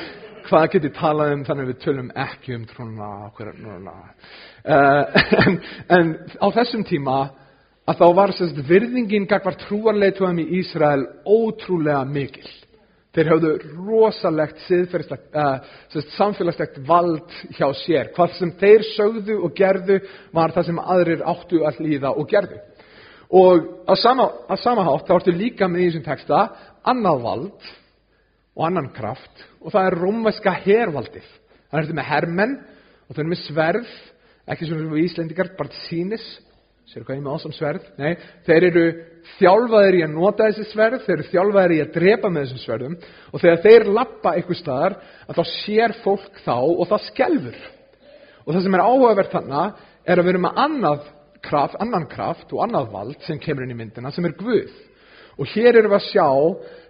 [0.48, 5.58] hvað getur talað um þannig við tölum ekki um trúna uh, en,
[5.98, 7.18] en á þessum tíma
[7.90, 12.48] að þá var sérst virðingin gagvar trúarleituðum í Ísrael ótrúlega mikil.
[13.14, 13.50] Þeir hafðu
[13.86, 14.62] rosalegt
[15.38, 15.74] uh,
[16.16, 18.10] samfélagslegt vald hjá sér.
[18.16, 20.00] Hvað sem þeir sögðu og gerðu
[20.34, 22.58] var það sem aðrir áttu að hlýða og gerðu.
[23.34, 24.30] Og á sama,
[24.62, 26.42] sama hátt þá ertu líka með í þessum texta
[26.90, 27.70] annað vald
[28.54, 31.30] og annan kraft og það er rómvæska hervaldið.
[31.70, 32.58] Það ertu með hermenn
[33.08, 33.94] og þau eru með sverð,
[34.50, 36.26] ekki svona sem við Íslendingar, bara sínis
[36.92, 37.86] Sér hvað ég með ásam sverð?
[37.96, 38.12] Nei,
[38.44, 38.84] þeir eru
[39.38, 42.98] þjálfaðir í að nota þessi sverð, þeir eru þjálfaðir í að drepa með þessum sverðum
[43.32, 47.60] og þegar þeir lappa eitthvað staðar að þá sér fólk þá og það skelfur.
[48.44, 51.08] Og það sem er áhugavert þannig er að við erum með annað
[51.44, 54.76] kraft, annan kraft og annað vald sem kemur inn í myndina sem er Guð.
[55.40, 56.28] Og hér erum við að sjá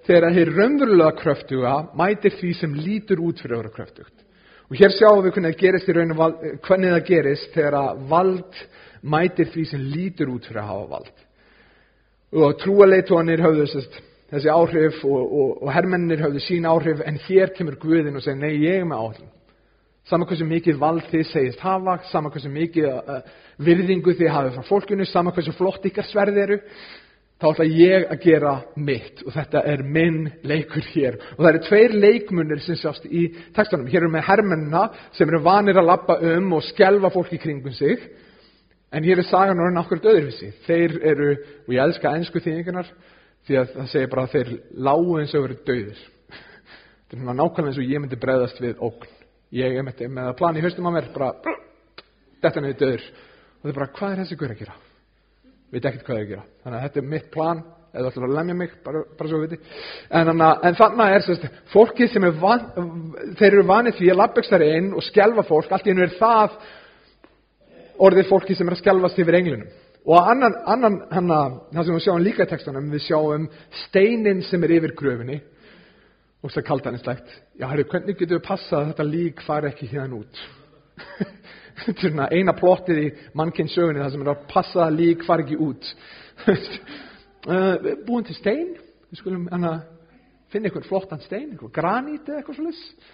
[0.10, 4.22] þegar þeir raunverulega kröftuga mætir því sem lítur út fyrir að vera kröftugt.
[4.71, 6.15] Og hér sjáum við hvernig það gerist, raun,
[6.63, 8.63] hvernig það gerist þegar að vald
[9.04, 11.13] mætir því sem lítur út fyrir að hafa vald.
[12.34, 13.67] Og trúaleitónir höfðu
[14.34, 18.39] þessi áhrif og, og, og hermennir höfðu sín áhrif en hér kemur Guðin og segir
[18.39, 19.32] nei ég er með áhrif.
[20.10, 23.19] Saman hversu mikið vald þið segist hafa, saman hversu mikið uh,
[23.63, 26.58] virðingu þið hafið frá fólkinu, saman hversu flott ykkar sverði eru,
[27.43, 31.19] þá ætla ég að gera mitt og þetta er minn leikur hér.
[31.36, 33.89] Og það eru tveir leikmunir sem sjást í textunum.
[33.91, 37.99] Hér eru með hermennina sem eru vanir að lappa um og skjelfa fólki kringum sig
[38.93, 40.51] En hér er sagan orðin okkur öðruvísi.
[40.67, 41.29] Þeir eru,
[41.65, 42.91] og ég elska ennsku þýðingunar,
[43.47, 44.51] því að það segir bara að þeir
[44.86, 46.03] lágu eins og eru döðir.
[47.10, 49.19] Þetta er nákvæmlega eins og ég myndi bregðast við ógn.
[49.53, 51.58] Ég er með að plani í höstum á mér, bara,
[52.41, 53.10] þetta er niður döður.
[53.60, 54.79] Og þeir bara, hvað er þessi guður að gera?
[55.73, 56.45] Veit ekkert hvað ég gera.
[56.63, 59.51] Þannig að þetta er mitt plan eða ætlar að lemja mig, bara, bara svo við
[59.53, 62.63] en, en þannig er sérst, fólki sem er van,
[63.38, 66.55] þeir eru vanið því að labbökstar inn og skjelfa fólk allt í hennu er það
[68.07, 69.69] orðið fólki sem er að skjelfast yfir englunum
[70.03, 73.45] og annan, annan hana, það sem við sjáum líka í textunum við sjáum
[73.86, 75.38] steinin sem er yfir gröfinni
[76.41, 79.93] og það er kaldanistlægt já, herru, hvernig getur við passað að þetta lík fari ekki
[79.93, 80.43] hérna út
[81.81, 83.07] þetta er svona eina plottið í
[83.39, 85.89] mannkynnsögunni það sem er að passa lík fari ekki út
[87.53, 88.77] uh, búin til stein.
[89.13, 89.75] Við skulum hana,
[90.53, 93.12] finna einhvern flottan stein einhvern granít eða eitthvað svolítið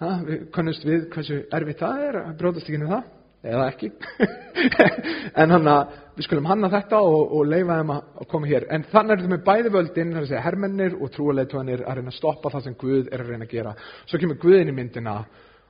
[0.00, 3.08] við kannast við hversu erfitt það er að bróðast ekki í það
[3.50, 3.90] eða ekki.
[5.40, 8.66] En hann að við skulum hanna þetta og, og leifa þeim að koma hér.
[8.74, 12.00] En þannig er þetta með bæði völdin það er að segja hermennir og trúaleitóanir að
[12.00, 13.74] reyna að stoppa það sem Guð er að reyna að gera.
[14.10, 15.16] Svo kemur Guðin í myndina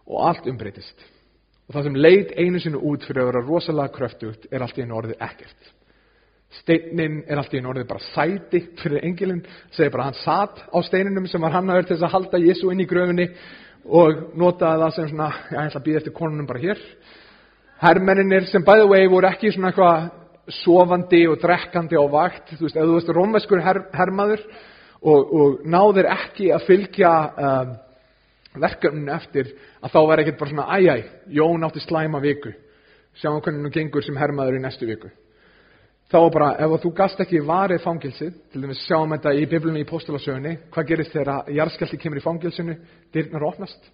[0.06, 1.06] og allt umbreytist
[1.70, 4.82] og það sem leit einu sinu út fyrir að vera rosalega kröftugt er allt í
[4.82, 5.68] einu orðið ekkert.
[6.58, 10.78] Steinin er allt í einu orðið bara sæti fyrir engilin segir bara hann satt á
[10.82, 13.28] steininum sem var hann að verða til þess að halda Jésu inn í gröfinni
[13.86, 16.82] og notaði það sem svona, já, ég ætla að býða eftir konunum bara hér.
[17.80, 20.10] Hermenninir sem by the way voru ekki svona eitthvað
[20.58, 24.42] sofandi og drekkandi á vakt þú veist, ef þú veist rómveskur her, hermaður
[25.06, 27.72] og, og náðir ekki að fylgja um,
[28.58, 30.94] verkefninu eftir að þá var ekkert bara svona æjæ,
[31.36, 32.52] Jón átti slæma viku.
[33.20, 35.10] Sjáum hvernig hann gengur sem hermaður í næstu viku.
[36.10, 39.86] Þá bara, ef þú gast ekki varið fangilsið, til dæmis sjáum þetta í biblunni í
[39.86, 42.74] postulasögunni, hvað gerist þegar jarðskjálti kemur í fangilsinu,
[43.14, 43.90] dyrnar opnast.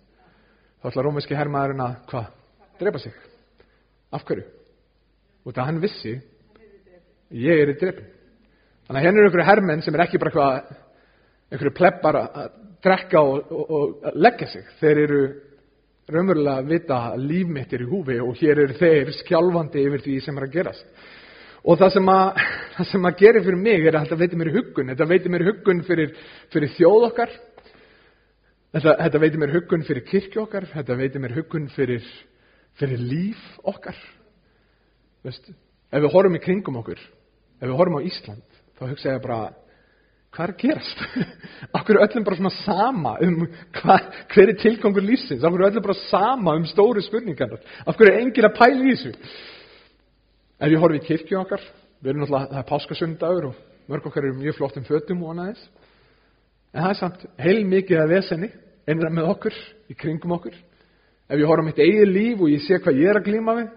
[0.81, 2.31] Þá ætla rómveski hermaðurinn að, hvað,
[2.81, 3.19] drepa sig?
[4.17, 4.47] Af hverju?
[5.45, 6.15] Og það hann vissi,
[7.37, 8.09] ég er í drefn.
[8.87, 10.49] Þannig að hérna eru einhverju hermenn sem er ekki bara
[11.51, 14.65] einhverju pleppar að drekka og, og, og leggja sig.
[14.81, 15.21] Þeir eru
[16.13, 20.05] raunverulega að vita að líf mitt er í húfi og hér eru þeir skjálfandi yfir
[20.05, 20.87] því sem er að gerast.
[21.67, 22.45] Og það sem að,
[22.77, 24.95] það sem að gerir fyrir mig er að þetta veitir mér í huggun.
[24.95, 26.15] Þetta veitir mér í huggun fyrir,
[26.55, 27.35] fyrir þjóð okkar.
[28.77, 30.71] Þetta, þetta veitir mér huggun fyrir kirkju okkar.
[30.77, 32.07] Þetta veitir mér huggun fyrir
[32.81, 33.97] fyrir líf okkar
[35.25, 35.55] Veistu?
[35.91, 39.41] ef við horfum í kringum okkur ef við horfum á Ísland þá hugsa ég bara
[40.37, 41.03] hvað er að gerast?
[41.79, 43.39] Okkur er öllum bara svona sama um
[43.79, 43.97] hva,
[44.35, 45.45] hver er tilgangur lífsins?
[45.45, 47.57] Okkur er öllum bara sama um stóru spurningar
[47.89, 49.15] okkur er engin að pæla í þessu?
[50.61, 51.65] Ef við horfum í kirkju okkar
[52.03, 55.55] við erum náttúrulega, það er páskasundagur og mörg okkar eru mjög flottum fötum og annað
[55.55, 55.67] þess
[56.77, 58.53] en það er samt heil mikið að vesenni
[58.87, 59.57] einra með okkur
[59.91, 60.55] í kringum okkur.
[61.27, 63.57] Ef ég horfa á mitt eigið líf og ég sé hvað ég er að glíma
[63.57, 63.71] við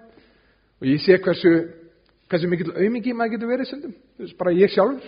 [0.79, 1.53] og ég sé hversu,
[2.29, 3.95] hversu mikill auðmingi maður getur verið sundum,
[4.37, 5.07] bara ég sjálfur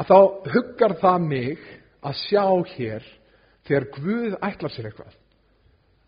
[0.00, 0.18] að þá
[0.54, 1.64] huggar það mig
[2.00, 3.08] að sjá hér
[3.68, 5.16] þegar Guð ætlar sér eitthvað.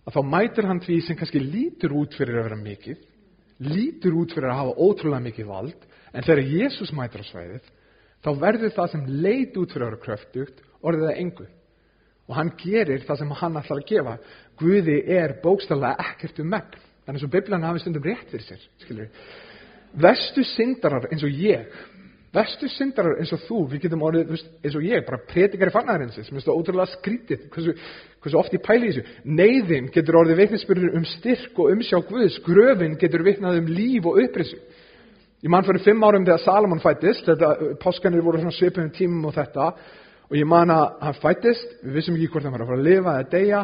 [0.02, 3.08] Að þá mætir hann því sem kannski lítur út fyrir að vera mikið
[3.62, 7.68] lítur út fyrir að hafa ótrúlega mikið vald en þegar Jésús mætir á svæðið
[8.22, 11.46] þá verður það sem leit út fyrir að vera kröftugt orðið að engu.
[12.30, 14.16] Og hann gerir það sem hann ætlar að gefa.
[14.58, 16.76] Guði er bókstallega ekkert um megn.
[17.06, 19.08] Þannig að Biblian hafi stundum rétt fyrir sér skilur.
[19.92, 21.66] vestu syndarar eins og ég
[22.32, 26.30] vestu syndarar eins og þú við getum orðið eins og ég bara predikar í fannæðarinsins
[26.30, 27.74] mér finnst það ótrúlega skrítið hversu,
[28.24, 29.02] hversu oft ég pæli þessu.
[29.28, 32.38] Neyðin getur orðið veitninsbyrður um styrk og umsjá Guðs.
[32.46, 34.60] Gröfin getur vitnað um líf og upprisu.
[35.42, 39.36] Ég mann fyrir fimm árum þegar Salomon fættist þetta, páskanir voru svona svipum tímum og
[39.36, 39.72] þetta
[40.30, 42.86] og ég man að hann fættist, við vissum ekki hvort hann var að fara að
[42.86, 43.62] lifa eða deyja,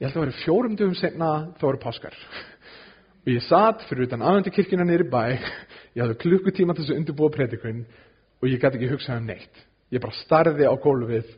[0.00, 1.28] ég held að það var fjórum dugum senna
[1.60, 2.16] þá eru páskar.
[3.24, 5.22] Og ég satt fyrir utan aðvendikirkina nýri bæ,
[5.94, 7.84] ég hafði klukkutíma til þess að undirbúa predikun
[8.40, 9.62] og ég gæti ekki hugsað um neitt.
[9.94, 11.30] Ég bara starði á gólfið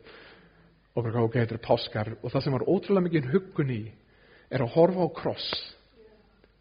[0.97, 3.81] og bara ok, þetta er páskar og það sem var ótrúlega mikið huggun í
[4.49, 5.47] er að horfa á kross.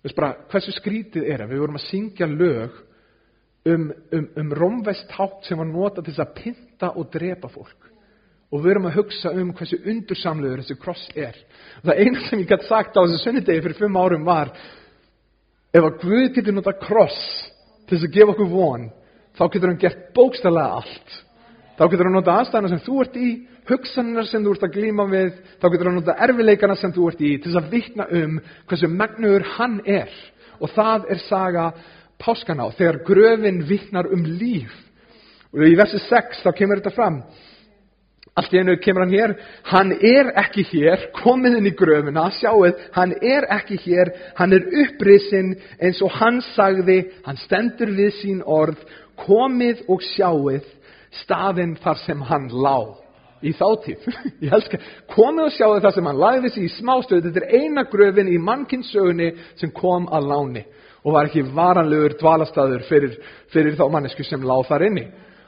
[0.05, 2.77] Þess bara hversu skrítið er að við vorum að syngja lög
[3.67, 7.93] um, um, um romvest hátt sem var notað til þess að pinta og drepa fólk
[8.47, 11.35] og við erum að hugsa um hversu undursamlegur þessi kross er
[11.81, 14.53] og það eina sem ég gæti sagt á þessu sunnudegi fyrir fimm árum var
[15.75, 17.19] ef að Guð getur nota kross
[17.87, 18.89] til þess að gefa okkur von
[19.37, 21.17] þá getur hann gert bókstallega allt.
[21.77, 23.31] Þá getur hann nota aðstæðana sem þú ert í
[23.69, 27.21] hugsanar sem þú ert að glíma við þá getur hann nota erfileikana sem þú ert
[27.21, 28.39] í til þess að vittna um
[28.71, 30.13] hversu megnuður hann er.
[30.57, 31.67] Og það er saga
[32.23, 34.73] páskana og þegar gröfin vittnar um líf.
[35.53, 37.21] Og í versi 6 þá kemur þetta fram
[38.37, 39.33] Allt í einu kemur hann hér,
[39.71, 44.67] hann er ekki hér, komið inn í gröfuna, sjáuð, hann er ekki hér, hann er
[44.83, 48.83] upprisinn eins og hann sagði, hann stendur við sín orð,
[49.25, 50.69] komið og sjáuð
[51.23, 53.01] staðinn þar sem hann lá.
[53.41, 54.05] í þáttíð.
[54.45, 54.79] Ég elska,
[55.13, 57.31] komið og sjáðu það sem hann lagði sig í smástöðu.
[57.31, 59.29] Þetta er eina gröfin í mannkynnsögunni
[59.61, 60.63] sem kom að láni
[61.07, 63.17] og var ekki varanlegur dvalastæður fyrir,
[63.53, 65.05] fyrir þá mannesku sem láð þar inni.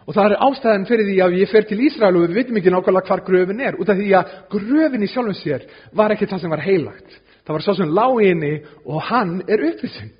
[0.09, 2.71] Og það er ástæðan fyrir því að ég fer til Ísrael og við veitum ekki
[2.73, 3.77] nákvæmlega hvar gröfin er.
[3.77, 7.19] Út af því að gröfin í sjálfum sér var ekki það sem var heilagt.
[7.45, 8.55] Það var svo sem lág inni
[8.89, 10.15] og hann er uppvísin.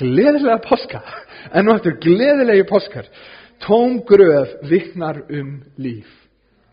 [0.00, 1.02] Gleðilega páska.
[1.52, 3.12] En nú eftir gleðilegi páskar.
[3.60, 6.08] Tóm gröf viknar um líf.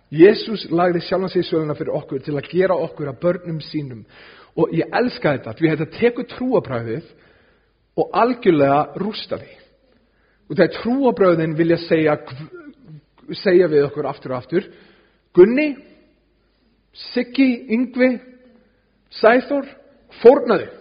[0.07, 4.05] Jésús lagði sjálfan sig í söguna fyrir okkur til að gera okkur að börnum sínum.
[4.55, 7.09] Og ég elska þetta, því þetta tekur trúabræðið
[7.99, 9.66] og algjörlega rústa því.
[10.47, 12.15] Og þegar trúabröðin vilja segja,
[13.43, 14.69] segja við okkur aftur og aftur,
[15.35, 15.75] Gunni,
[17.11, 18.15] Siggi, Yngvi,
[19.19, 19.67] Sæþór,
[20.21, 20.71] fórnaðu,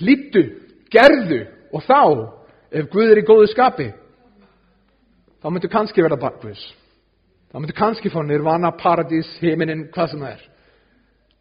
[0.00, 0.42] hlýttu,
[0.92, 1.40] gerðu
[1.72, 2.00] og þá,
[2.74, 3.88] ef Guð er í góðu skapi,
[5.40, 6.60] þá myndu kannski verða bakvís.
[7.50, 10.44] Þá myndu kannski fá nirvana, paradís, heiminin, hvað sem það er.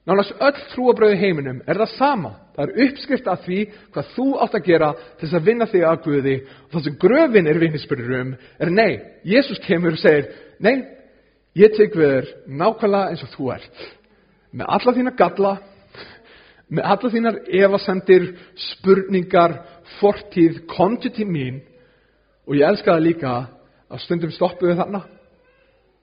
[0.08, 2.32] Nánast öll trúabröði heiminum er það sama.
[2.56, 3.58] Það er uppskrift af því
[3.94, 6.96] hvað þú átt að gera til þess að vinna þig að Guði og það sem
[7.04, 8.94] gröfin er vinnisbyrjur um er nei.
[9.28, 10.32] Jésús kemur og segir,
[10.64, 10.76] nei,
[11.60, 13.86] ég tek við þér nákvæmlega eins og þú ert.
[14.56, 15.54] Með alla þína galla,
[16.70, 18.28] með alla þínar evasendir,
[18.72, 19.56] spurningar,
[20.00, 21.62] fortíð, konti til mín
[22.48, 23.38] og ég elska það líka
[23.90, 25.06] að stundum stoppum við þarna.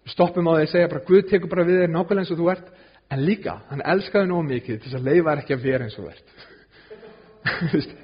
[0.06, 2.50] Stoppum á því að segja bara Guð tekur bara við þér nákvæmlega eins og þú
[2.52, 2.74] ert
[3.12, 6.06] En líka, hann elskaði nóg mikið til þess að leifa ekki að vera eins og
[6.10, 6.24] verð.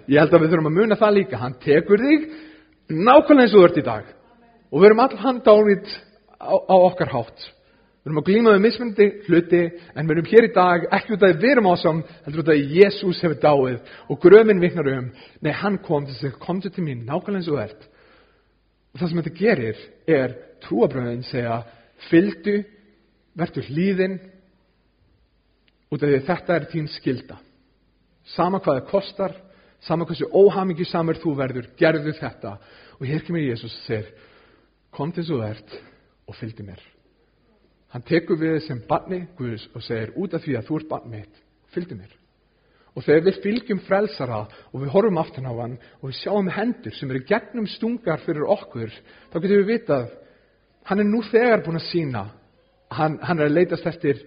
[0.06, 1.40] ég held að við þurfum að muna það líka.
[1.40, 2.28] Hann tekur þig
[2.92, 4.12] nákvæmlega eins og verð í dag.
[4.70, 5.90] Og við erum all hann dálít
[6.38, 7.50] á, á okkar hátt.
[8.02, 9.60] Við erum að glíma með mismundi hluti,
[9.94, 12.48] en við erum hér í dag ekki út af því við erum ásam, heldur út
[12.50, 15.10] af því Jésús hefur dáið og gröfin viknar um.
[15.38, 17.84] Nei, hann kom til að kom til mín nákvæmlega eins og verð.
[18.92, 19.84] Og það sem þetta gerir
[20.18, 20.34] er
[20.66, 21.60] trúabröðin segja,
[22.08, 22.56] fyldu,
[23.38, 24.18] verður hlýðin,
[25.92, 27.36] út af því þetta er þín skilda.
[28.32, 29.34] Sama hvað það kostar,
[29.84, 32.56] sama hversu óhamingi samur þú verður, gerðu þetta.
[33.00, 34.08] Og hér kemur Jésús og segir,
[34.94, 35.76] kom til svo verðt
[36.28, 36.80] og fylgdi mér.
[37.92, 41.12] Hann tekur við sem barni Guðs og segir, út af því að þú ert barn
[41.12, 41.40] mitt,
[41.74, 42.18] fylgdi mér.
[42.92, 46.92] Og þegar við fylgjum frelsara og við horfum aftan á hann og við sjáum hendur
[46.96, 48.92] sem eru gegnum stungar fyrir okkur,
[49.32, 50.10] þá getum við vitað,
[50.88, 52.24] hann er nú þegar búin að sína,
[52.92, 54.20] hann, hann er að leitast eftir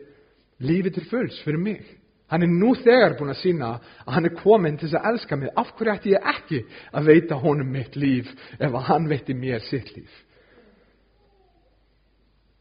[0.60, 1.84] lífi til fulls fyrir mig.
[2.32, 5.38] Hann er nú þegar búin að sína að hann er komin til þess að elska
[5.38, 5.52] mig.
[5.56, 9.62] Af hverju ætti ég ekki að veita honum mitt líf ef að hann veitti mér
[9.68, 10.14] sitt líf?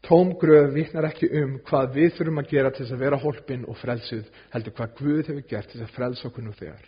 [0.05, 3.77] Tómgröð vittnar ekki um hvað við þurfum að gera til þess að vera hólpin og
[3.79, 6.83] frelsuð, heldur hvað Guð hefur gert til þess að frelsa okkur nú þegar.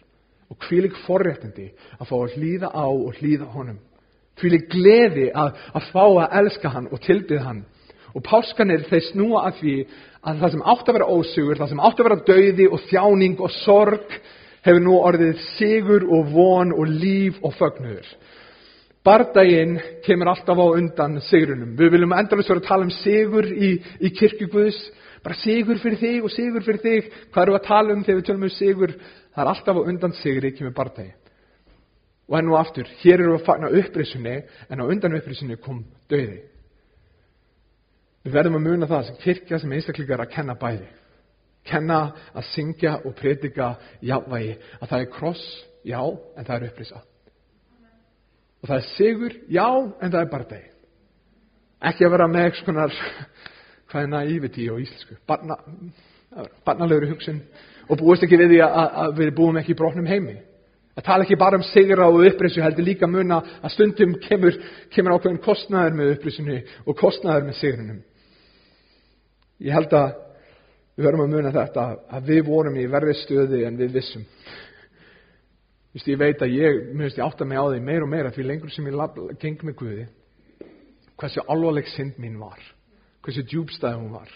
[0.53, 3.79] Og hvílig forréttindi að fá að hlýða á og hlýða honum.
[4.37, 7.63] Hvílig gleði að, að fá að elska hann og tilbyð hann.
[8.17, 9.75] Og páskanir þeir snúa að því
[10.27, 13.43] að það sem átt að vera ósugur, það sem átt að vera dauði og þjáning
[13.45, 14.15] og sorg
[14.65, 18.09] hefur nú orðið sigur og von og líf og fögnuður.
[19.05, 21.77] Bardaginn kemur alltaf á undan sigurunum.
[21.79, 23.69] Við viljum endalust vera að tala um sigur í,
[24.03, 24.81] í kirkjuguðs,
[25.23, 27.13] bara sigur fyrir þig og sigur fyrir þig.
[27.31, 28.97] Hvað eru að tala um þegar við tölum um sigur?
[29.31, 31.13] Það er alltaf á undan sigri kemur bardagi.
[32.27, 35.85] Og enn og aftur, hér eru við að fagna upprisunni, en á undan upprisunni kom
[36.11, 36.41] dauði.
[38.27, 40.87] Við verðum að muna það sem kirkja sem einstaklingar að kenna bæði.
[41.67, 41.99] Kenna
[42.35, 43.69] að syngja og predika
[44.03, 44.57] jávægi.
[44.81, 45.43] Að það er kross,
[45.87, 46.01] já,
[46.35, 46.99] en það er upprisa.
[48.59, 49.67] Og það er sigur, já,
[50.01, 50.65] en það er bara deg.
[51.87, 52.99] Ekki að vera með eitthvað skonar,
[53.93, 55.17] hvað er naiviti á íslensku?
[55.29, 55.57] Barna,
[56.67, 57.39] barnalegur hugsun
[57.87, 60.35] og búist ekki við því að, að við búum ekki í brotnum heimi.
[60.97, 64.59] Það tala ekki bara um sigra og upprisu, heldur líka muna að stundum kemur,
[64.91, 68.03] kemur ákveðin kostnæður með upprisunni og kostnæður með sigrunum.
[69.63, 70.13] Ég held að
[70.97, 74.25] við verðum að muna þetta að við vorum í verði stöði en við vissum.
[75.93, 78.43] Vist, ég veit að ég, minnst ég átta mig á því meir og meira því
[78.45, 80.07] lengur sem ég geng með Guði
[81.17, 82.59] hversu alvarleg synd mín var
[83.25, 84.33] hversu djúbstæð hún var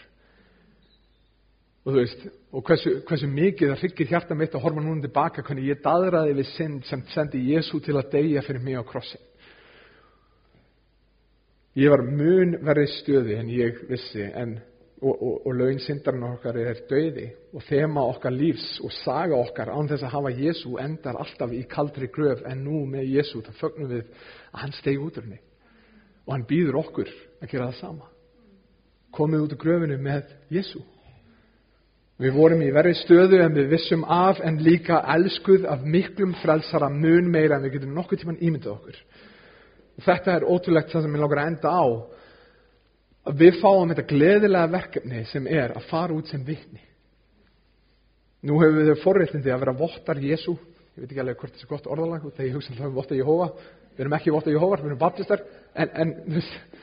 [1.85, 5.45] og þú veist og hversu, hversu mikið það ryggir hjarta mitt að horfa núna tilbaka
[5.45, 9.21] hvernig ég daðraði við synd sem sendi Jésu til að deyja fyrir mig á krossin
[11.77, 14.57] ég var mun verði stöði en ég vissi en
[15.01, 19.73] og, og, og laun syndarinn okkar er döiði og þema okkar lífs og saga okkar
[19.73, 23.59] án þess að hafa Jésu endar alltaf í kaldri gröf en nú með Jésu það
[23.63, 24.05] fögnum við
[24.51, 25.41] að hann stegi út úr henni.
[26.27, 27.09] Og hann býður okkur
[27.41, 28.09] að gera það sama.
[29.11, 30.83] Komið út úr gröfinu með Jésu
[32.21, 36.89] við vorum í verri stöðu en við vissum af en líka elskuð af miklum frelsara
[36.93, 38.99] mun meira en við getum nokkuð tíman ímyndið okkur.
[39.97, 41.85] Og þetta er ótrúlegt það sem ég langar að enda á
[43.27, 46.81] að við fáum þetta gleðilega verkefni sem er að fara út sem vitni.
[48.41, 50.55] Nú hefur við þau forréttindi að vera vottar Jésu.
[50.95, 53.51] Ég veit ekki alveg hvort er gott orðalag þegar ég hugsa um votta Jehova.
[53.91, 55.43] Við erum ekki votta Jehova, við erum baptistar.
[55.77, 56.79] En, en veist,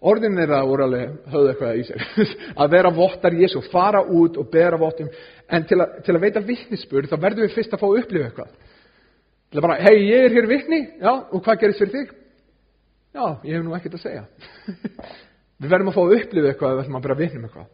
[0.00, 2.06] orðin þeirra voru alveg höfðu eitthvað í sér.
[2.64, 5.12] að vera vottar Jésu, fara út og bera vottum.
[5.52, 8.30] En til að, til að veita vittnisspur þá verðum við fyrst að fá að upplifa
[8.30, 8.56] eitthvað.
[9.50, 12.16] Til að bara, hei, ég er hér vittni, já, og hvað gerist fyrir þig?
[13.10, 14.24] Já, ég hef nú ekkert að segja.
[15.60, 17.68] við verðum að fá að upplifa eitthvað við verðum að bera vittnum eitthvað.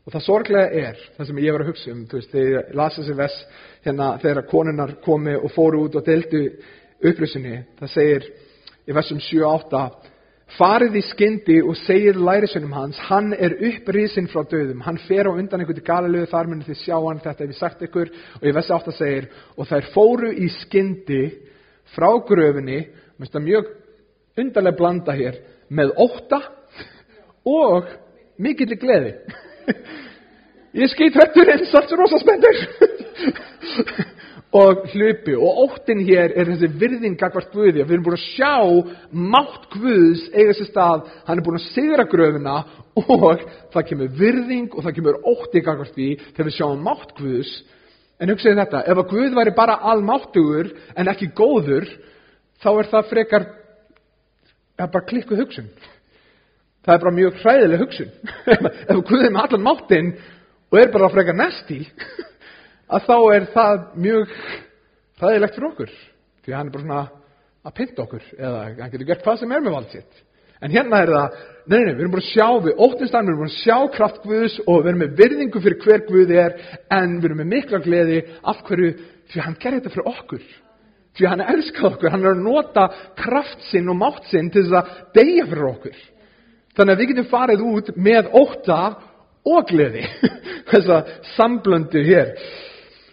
[0.00, 3.02] Og það sorglega er, það sem ég var að hugsa um, veist, þegar ég lasa
[3.02, 3.36] þessi vers
[3.84, 6.40] hérna þegar konunnar komi og fóru út og deldu
[7.06, 8.26] upplýsinni, það segir
[8.88, 9.82] í versum 7-8,
[10.56, 15.32] farið í skyndi og segir lærisunum hans, hann er upprísin frá döðum, hann fer á
[15.36, 18.54] undan einhvern galilegu þar munið þið sjá hann, þetta hef ég sagt ykkur, og í
[18.56, 21.22] versi 8 segir, og þær fóru í skyndi
[21.94, 22.82] frá gröfinni,
[23.20, 23.70] mjög
[24.40, 26.40] undarlega blanda hér, með óta
[27.46, 27.90] og
[28.40, 29.14] mikill gleði.
[30.76, 32.58] Ég skýt hrettur eins allt rosa spendur
[34.50, 38.54] og hlupi og óttin hér er þessi virðing gagvart Guði við erum búin að sjá
[39.10, 42.56] mátt Guðs eiga sér stað, hann er búin að sigra gröfuna
[42.98, 47.52] og það kemur virðing og það kemur ótti gagvart því þegar við sjáum mátt Guðs.
[48.20, 51.86] En hugsaði þetta, ef að Guð væri bara almáttugur en ekki góður
[52.60, 53.46] þá er það frekar
[54.80, 55.68] ja, bara klikku hugsun.
[56.80, 58.12] Það er bara mjög hræðileg hugsun.
[58.90, 60.10] Ef Guð er með allan máttinn
[60.70, 61.82] og er bara frekar næsti
[62.94, 64.34] að þá er það mjög
[65.20, 65.94] hræðilegt fyrir okkur.
[66.40, 67.02] Því hann er bara svona
[67.60, 70.24] að pynta okkur eða hann getur gert hvað sem er með vald sitt.
[70.60, 71.36] En hérna er það,
[71.72, 74.18] nei, nei, við erum bara að sjá við óttinstæðan, við erum bara að sjá kraft
[74.24, 76.56] Guðs og við erum með virðingu fyrir hver Guð er
[76.96, 78.18] en við erum með mikla gleði.
[78.44, 78.90] Af hverju,
[79.32, 80.44] því hann gerir þetta fyrir okkur
[81.20, 82.86] því hann elskar okkur, hann er að nota
[83.18, 86.00] kraft sinn og mátt sinn til þess að deyja fyrir okkur.
[86.78, 88.80] Þannig að við getum farið út með ótta
[89.50, 90.04] og gleði.
[90.70, 91.00] Þessa
[91.34, 92.34] samblöndu hér.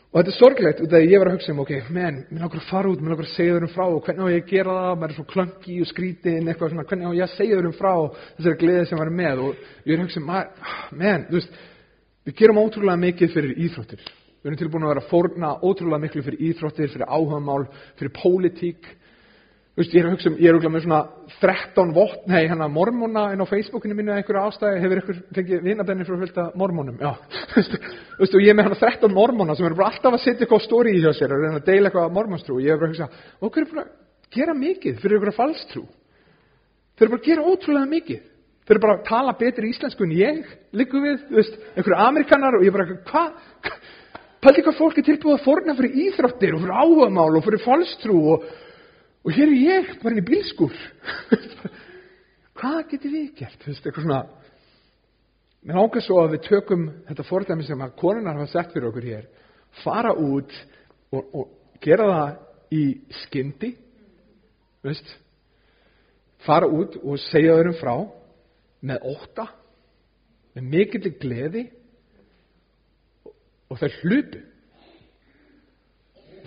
[0.08, 2.62] Og þetta er sorglegt út af því ég var að hugsa um ok, menn, langar
[2.62, 4.76] að fara út, langar að segja þér um frá og hvernig á ég að gera
[4.78, 7.68] það, maður er svo klöngi og skrítin eitthvað svona, hvernig á ég að segja þér
[7.68, 7.92] um frá
[8.38, 9.42] þessari gleði sem var með?
[9.44, 10.32] Og ég er að hugsa um,
[11.04, 11.60] menn, þú veist
[12.28, 14.08] við gerum ótrúlega mikið fyrir íþróttir
[14.48, 17.68] við erum tilbúin að vera að forna ótrúlega miklu fyrir íþróttir, fyrir áhugamál
[18.00, 18.88] fyrir pólitík
[19.78, 21.00] Veist, ég er að hugsa um, ég er auðvitað með svona
[21.38, 25.68] 13 vott, nei, hérna mormóna inn á Facebookinu mínu eða einhverju ástæði, hefur ykkur fengið
[25.68, 27.12] vinabenni frá fylgta mormónum, já.
[27.54, 30.48] Þú veist, og ég er með hérna 13 mormóna sem eru bara alltaf að setja
[30.48, 32.96] eitthvað stóri í hjá sér og reyna að deila eitthvað mormónstrú ég er bara að
[32.96, 33.94] hugsa, hver er bara að
[34.34, 35.86] gera mikið fyrir ykkur falstrú?
[36.98, 38.26] Þeir eru bara að gera ótrúlega mikið.
[38.66, 42.58] Þeir eru bara að tala betur íslensku en ég, líku við, þú veist, einhverju amerikanar
[42.58, 43.78] og ég bara, hvað,
[44.44, 48.18] pæli hvað fólk er tilbúið að forna fyrir íþróttir og fyrir áhugamál og fyrir falstrú
[48.34, 48.48] og
[49.28, 50.76] og hér er ég bara inn í bílskur
[52.58, 53.60] hvað getur við gert?
[53.62, 54.22] Þú veist, eitthvað svona
[55.68, 59.08] mér ákveð svo að við tökum þetta fordæmi sem að konunar hafa sett fyrir okkur
[59.08, 59.26] hér.
[59.84, 60.54] Fara út
[61.12, 62.84] og, og gera það í
[63.26, 63.74] skyndi
[64.86, 65.12] veist.
[66.46, 67.96] Fara út og segja þeirum frá
[68.88, 69.50] með óta
[70.56, 71.68] með mikill gleði
[73.68, 74.44] og þau hlupu.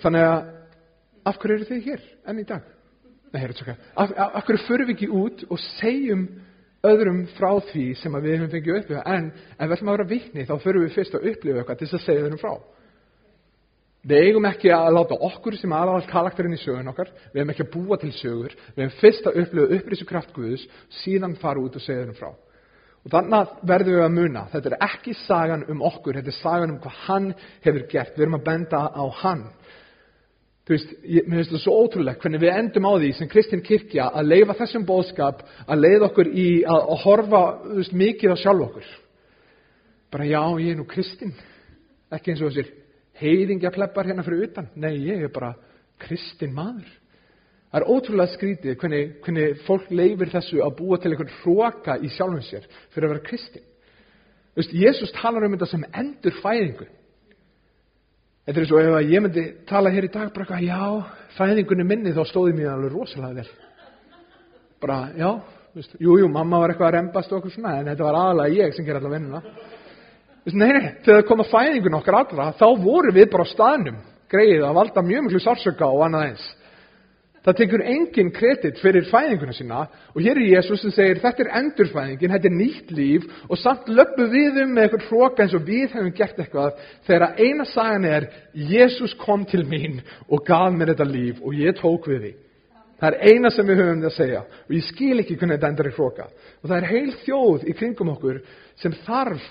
[0.01, 0.39] Þannig að
[1.29, 2.63] af hverju eru þið hér enn í dag?
[3.31, 6.25] Nei, af, af, af hverju förum við ekki út og segjum
[6.87, 10.09] öðrum frá því sem við hefum fengið að upplifa en ef við ætlum að vera
[10.09, 12.53] vikni þá förum við fyrst að upplifa eitthvað til þess að segja öðrum frá.
[14.01, 17.65] Við eigum ekki að láta okkur sem aðal karakterinn í sögun okkar við hefum ekki
[17.67, 20.65] að búa til sögur við hefum fyrst að upplifa upprísu kraft Guðus
[21.03, 22.31] síðan fara út og segja öðrum frá
[23.01, 26.75] og þannig verðum við að muna þetta er ekki sagan um okkur þetta er sagan
[26.75, 27.31] um hvað hann
[27.65, 29.47] hefur gert við erum að benda á hann
[30.61, 33.63] Þú veist, ég, mér finnst það svo ótrúlegt hvernig við endum á því sem Kristinn
[33.65, 37.41] Kirkja að leifa þessum bóðskap, að leiða okkur í að, að horfa
[37.79, 38.91] veist, mikið á sjálf okkur.
[40.13, 41.33] Bara já, ég er nú Kristinn.
[42.13, 42.69] Ekki eins og þessir
[43.23, 44.69] heiðingja pleppar hérna fyrir utan.
[44.77, 45.55] Nei, ég er bara
[46.01, 46.93] Kristinn maður.
[47.71, 52.09] Það er ótrúlega skrítið hvernig, hvernig fólk leifir þessu að búa til einhvern hróka í
[52.11, 53.63] sjálfum sér fyrir að vera Kristinn.
[54.51, 56.87] Þú veist, Jésús talar um þetta sem endur fæðingu.
[58.43, 61.87] Þetta er eins og ef ég myndi tala hér í dag bara eitthvað, já, fæðingunni
[61.87, 63.49] minni þá stóði mér alveg rosalega vel.
[64.83, 65.29] Bara, já,
[65.77, 68.65] veist, jú, jú, mamma var eitthvað að rembast og okkur svona, en þetta var aðalega
[68.65, 69.43] ég sem ger allar vinnuna.
[70.41, 73.53] Veist, nei, nei, þegar það kom að fæðingun okkar allra, þá voru við bara á
[73.53, 74.01] staðnum,
[74.33, 76.49] greið að valda mjög mjög sársöka og annað eins.
[77.41, 79.79] Það tekur engin kredit fyrir fæðinguna sína
[80.13, 83.87] og hér er Jésús sem segir þetta er endurfæðingin, þetta er nýtt líf og samt
[83.89, 88.05] löpu við um með eitthvað hróka eins og við hefum gert eitthvað þegar eina sagan
[88.05, 92.31] er Jésús kom til mín og gaf mér þetta líf og ég tók við því.
[93.01, 95.73] Það er eina sem við höfum það að segja og ég skil ekki hvernig þetta
[95.73, 96.27] endar í hróka.
[96.61, 98.39] Og það er heil þjóð í kringum okkur
[98.83, 99.49] sem þarf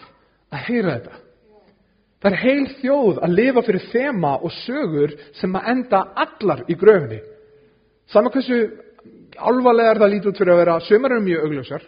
[0.55, 1.18] að heyra þetta.
[2.22, 6.78] Það er heil þjóð að lifa fyrir þema og sögur sem að enda allar í
[6.78, 7.20] gröfinni.
[8.11, 8.57] Saman hversu
[9.39, 11.85] alvarlegar það lítið út fyrir að vera, sömur eru mjög augljósar.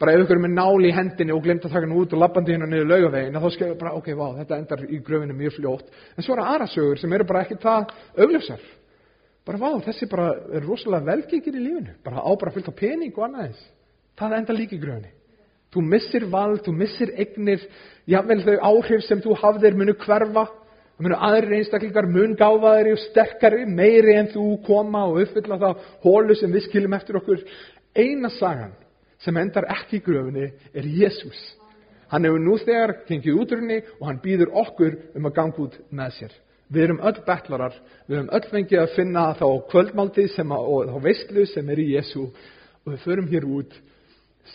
[0.00, 2.20] Bara ef ykkur er með nál í hendinni og glemt að taka hann út og
[2.20, 5.92] lappandi hérna niður laugavegin, þá skilur bara, ok, vá, þetta endar í gröfinni mjög fljótt.
[6.16, 8.66] En svo eru aðra sögur sem eru bara ekki það augljósar.
[9.46, 10.26] Bara, vá, þessi bara
[10.58, 11.96] er rosalega velgengir í lífinu.
[12.04, 13.62] Bara á bara fullt á pening og annað eins.
[14.20, 15.12] Það endar líka í gröfinni.
[15.72, 17.64] Þú missir vald, þú missir eignir,
[18.08, 20.46] jável þau áhrif sem þú hafðir munu hverfa,
[20.96, 25.82] það munu aðrir einstaklingar mun gáfaðri og sterkari, meiri en þú koma og uppfylla það
[26.04, 27.42] hólu sem við skiljum eftir okkur.
[27.96, 28.72] Eina sagan
[29.20, 31.36] sem endar ekki í gröfinni er Jésús.
[32.08, 36.16] Hann hefur nú þegar gengið útrunni og hann býður okkur um að ganga út með
[36.20, 36.34] sér.
[36.72, 37.74] Við erum öll betlarar,
[38.08, 41.82] við erum öll fengið að finna þá kvöldmáldi sem að, og þá veistlu sem er
[41.82, 43.76] í Jésú og við förum hér út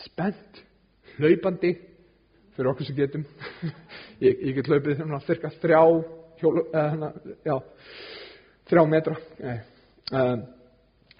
[0.02, 0.60] spennt
[1.18, 1.76] hlaupandi
[2.56, 3.24] fyrir okkur sem getum
[4.26, 5.82] ég, ég get hlaupið hérna þurka þrjá
[6.42, 7.12] hjólu, hana,
[7.46, 7.54] já,
[8.70, 9.16] þrjá metra.
[10.12, 10.44] Um,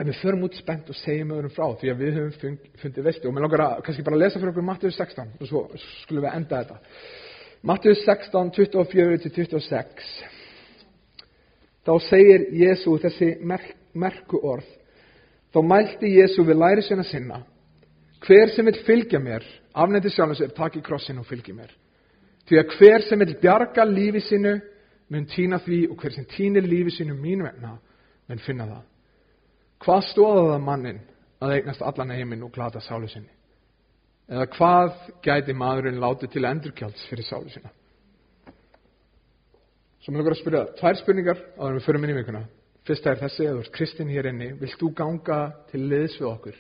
[0.03, 3.07] en við förum út spennt og segjum öðrum frá því að við höfum fund, fundið
[3.07, 5.63] veistu og mér langar að kannski bara lesa fyrir okkur Mattius 16 og svo
[6.03, 6.77] skulum við enda þetta.
[7.71, 10.09] Mattius 16, 24-26
[11.87, 14.67] þá segir Jésu þessi merk, merku orð.
[15.53, 17.43] Þá mælti Jésu við læri sinna sinna
[18.23, 19.43] hver sem vil fylgja mér
[19.75, 21.71] afnætti sjálfum sér, taki krossin og fylgi mér.
[22.47, 24.57] Því að hver sem vil bjarga lífi sinu
[25.13, 27.77] mun týna því og hver sem týnir lífi sinu mín vegna
[28.29, 28.83] mun finna það.
[29.83, 31.01] Hvað stóða það mannin
[31.43, 33.31] að eignast allan heiminn og glata sálu sinni?
[34.31, 34.93] Eða hvað
[35.25, 37.73] gæti maðurinn látið til endurkjálts fyrir sálu sinna?
[40.03, 42.45] Svo mér lukkar að spyrja tvær spurningar á þegar við förum inn í vikuna.
[42.89, 45.41] Fyrsta er þessi, eða þú ert kristinn hér inni, vilt þú ganga
[45.71, 46.57] til liðs við okkur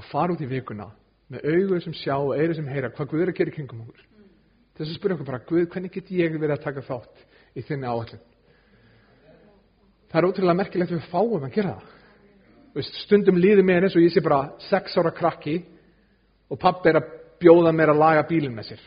[0.00, 0.88] að fara út í vikuna
[1.30, 3.84] með augur sem sjá og eiri sem heyra hvað Guð er að gera í kringum
[3.84, 4.06] okkur.
[4.78, 7.22] Þess að spyrja okkur bara, Guð, hvernig get ég verið að taka þátt
[7.56, 8.22] í þinni áallin?
[10.10, 11.96] Það er ótrúlega merkilegt að við fáum að gera það.
[12.74, 15.56] Veist, stundum líður mér eins og ég sé bara sex ára krakki
[16.50, 18.82] og pappi er að bjóða mér að laga bílinn með sér.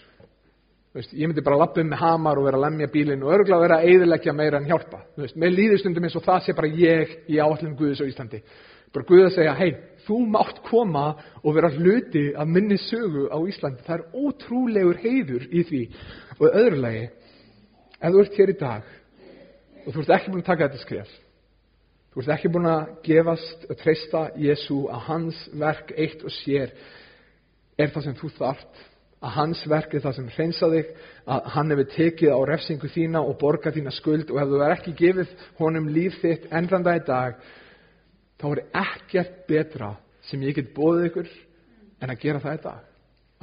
[0.93, 3.63] Veist, ég myndi bara lappa um með hamar og vera að lemja bílinn og örgulega
[3.63, 4.99] vera að eðilegja meira en hjálpa.
[5.17, 8.43] Veist, mér líður stundum eins og það sé bara ég í áallin Guðs á Íslandi.
[8.93, 9.71] Bara Guð að segja, hei,
[10.05, 11.07] þú mátt koma
[11.41, 13.81] og vera hluti af minni sögu á Íslandi.
[13.87, 15.81] Það er ótrúlegur heiður í því.
[16.37, 17.07] Og öðrulegi,
[18.03, 18.89] ef þú ert hér í dag
[19.83, 21.11] og þú ert ekki búin að taka þetta skref,
[22.13, 26.73] þú ert ekki búin að gefast og treysta Jésu að hans verk eitt og sér
[27.79, 28.83] er það sem þú þart,
[29.23, 30.93] að hans verk er það sem hreinsa þig,
[31.31, 34.75] að hann hefur tekið á refsingu þína og borgað þína skuld og ef þú er
[34.75, 37.37] ekki gefið honum líf þitt ennranda í dag,
[38.39, 39.93] þá er ekkert betra
[40.27, 41.35] sem ég get bóðið ykkur
[42.03, 42.89] en að gera það í dag.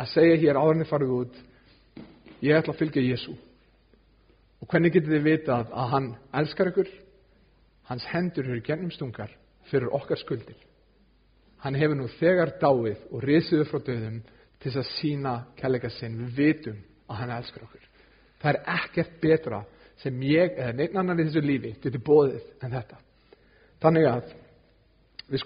[0.01, 1.41] Að segja hér áðurinn farið út,
[2.45, 3.35] ég ætla að fylgja Jésu.
[4.61, 6.09] Og hvernig getur þið vitað að hann
[6.41, 6.91] elskar ykkur?
[7.91, 9.33] Hans hendur eru gennumstungar
[9.71, 10.59] fyrir okkar skuldir.
[11.65, 14.21] Hann hefur nú þegar dáið og risiðu frá döðum
[14.61, 16.19] til þess að sína kærleika sinn.
[16.21, 17.87] Við vitum að hann elskar okkur.
[18.41, 19.63] Það er ekkert betra
[20.01, 23.01] sem ég eða neitt annar í þessu lífi getur bóðið en þetta.
[23.81, 24.33] Þannig að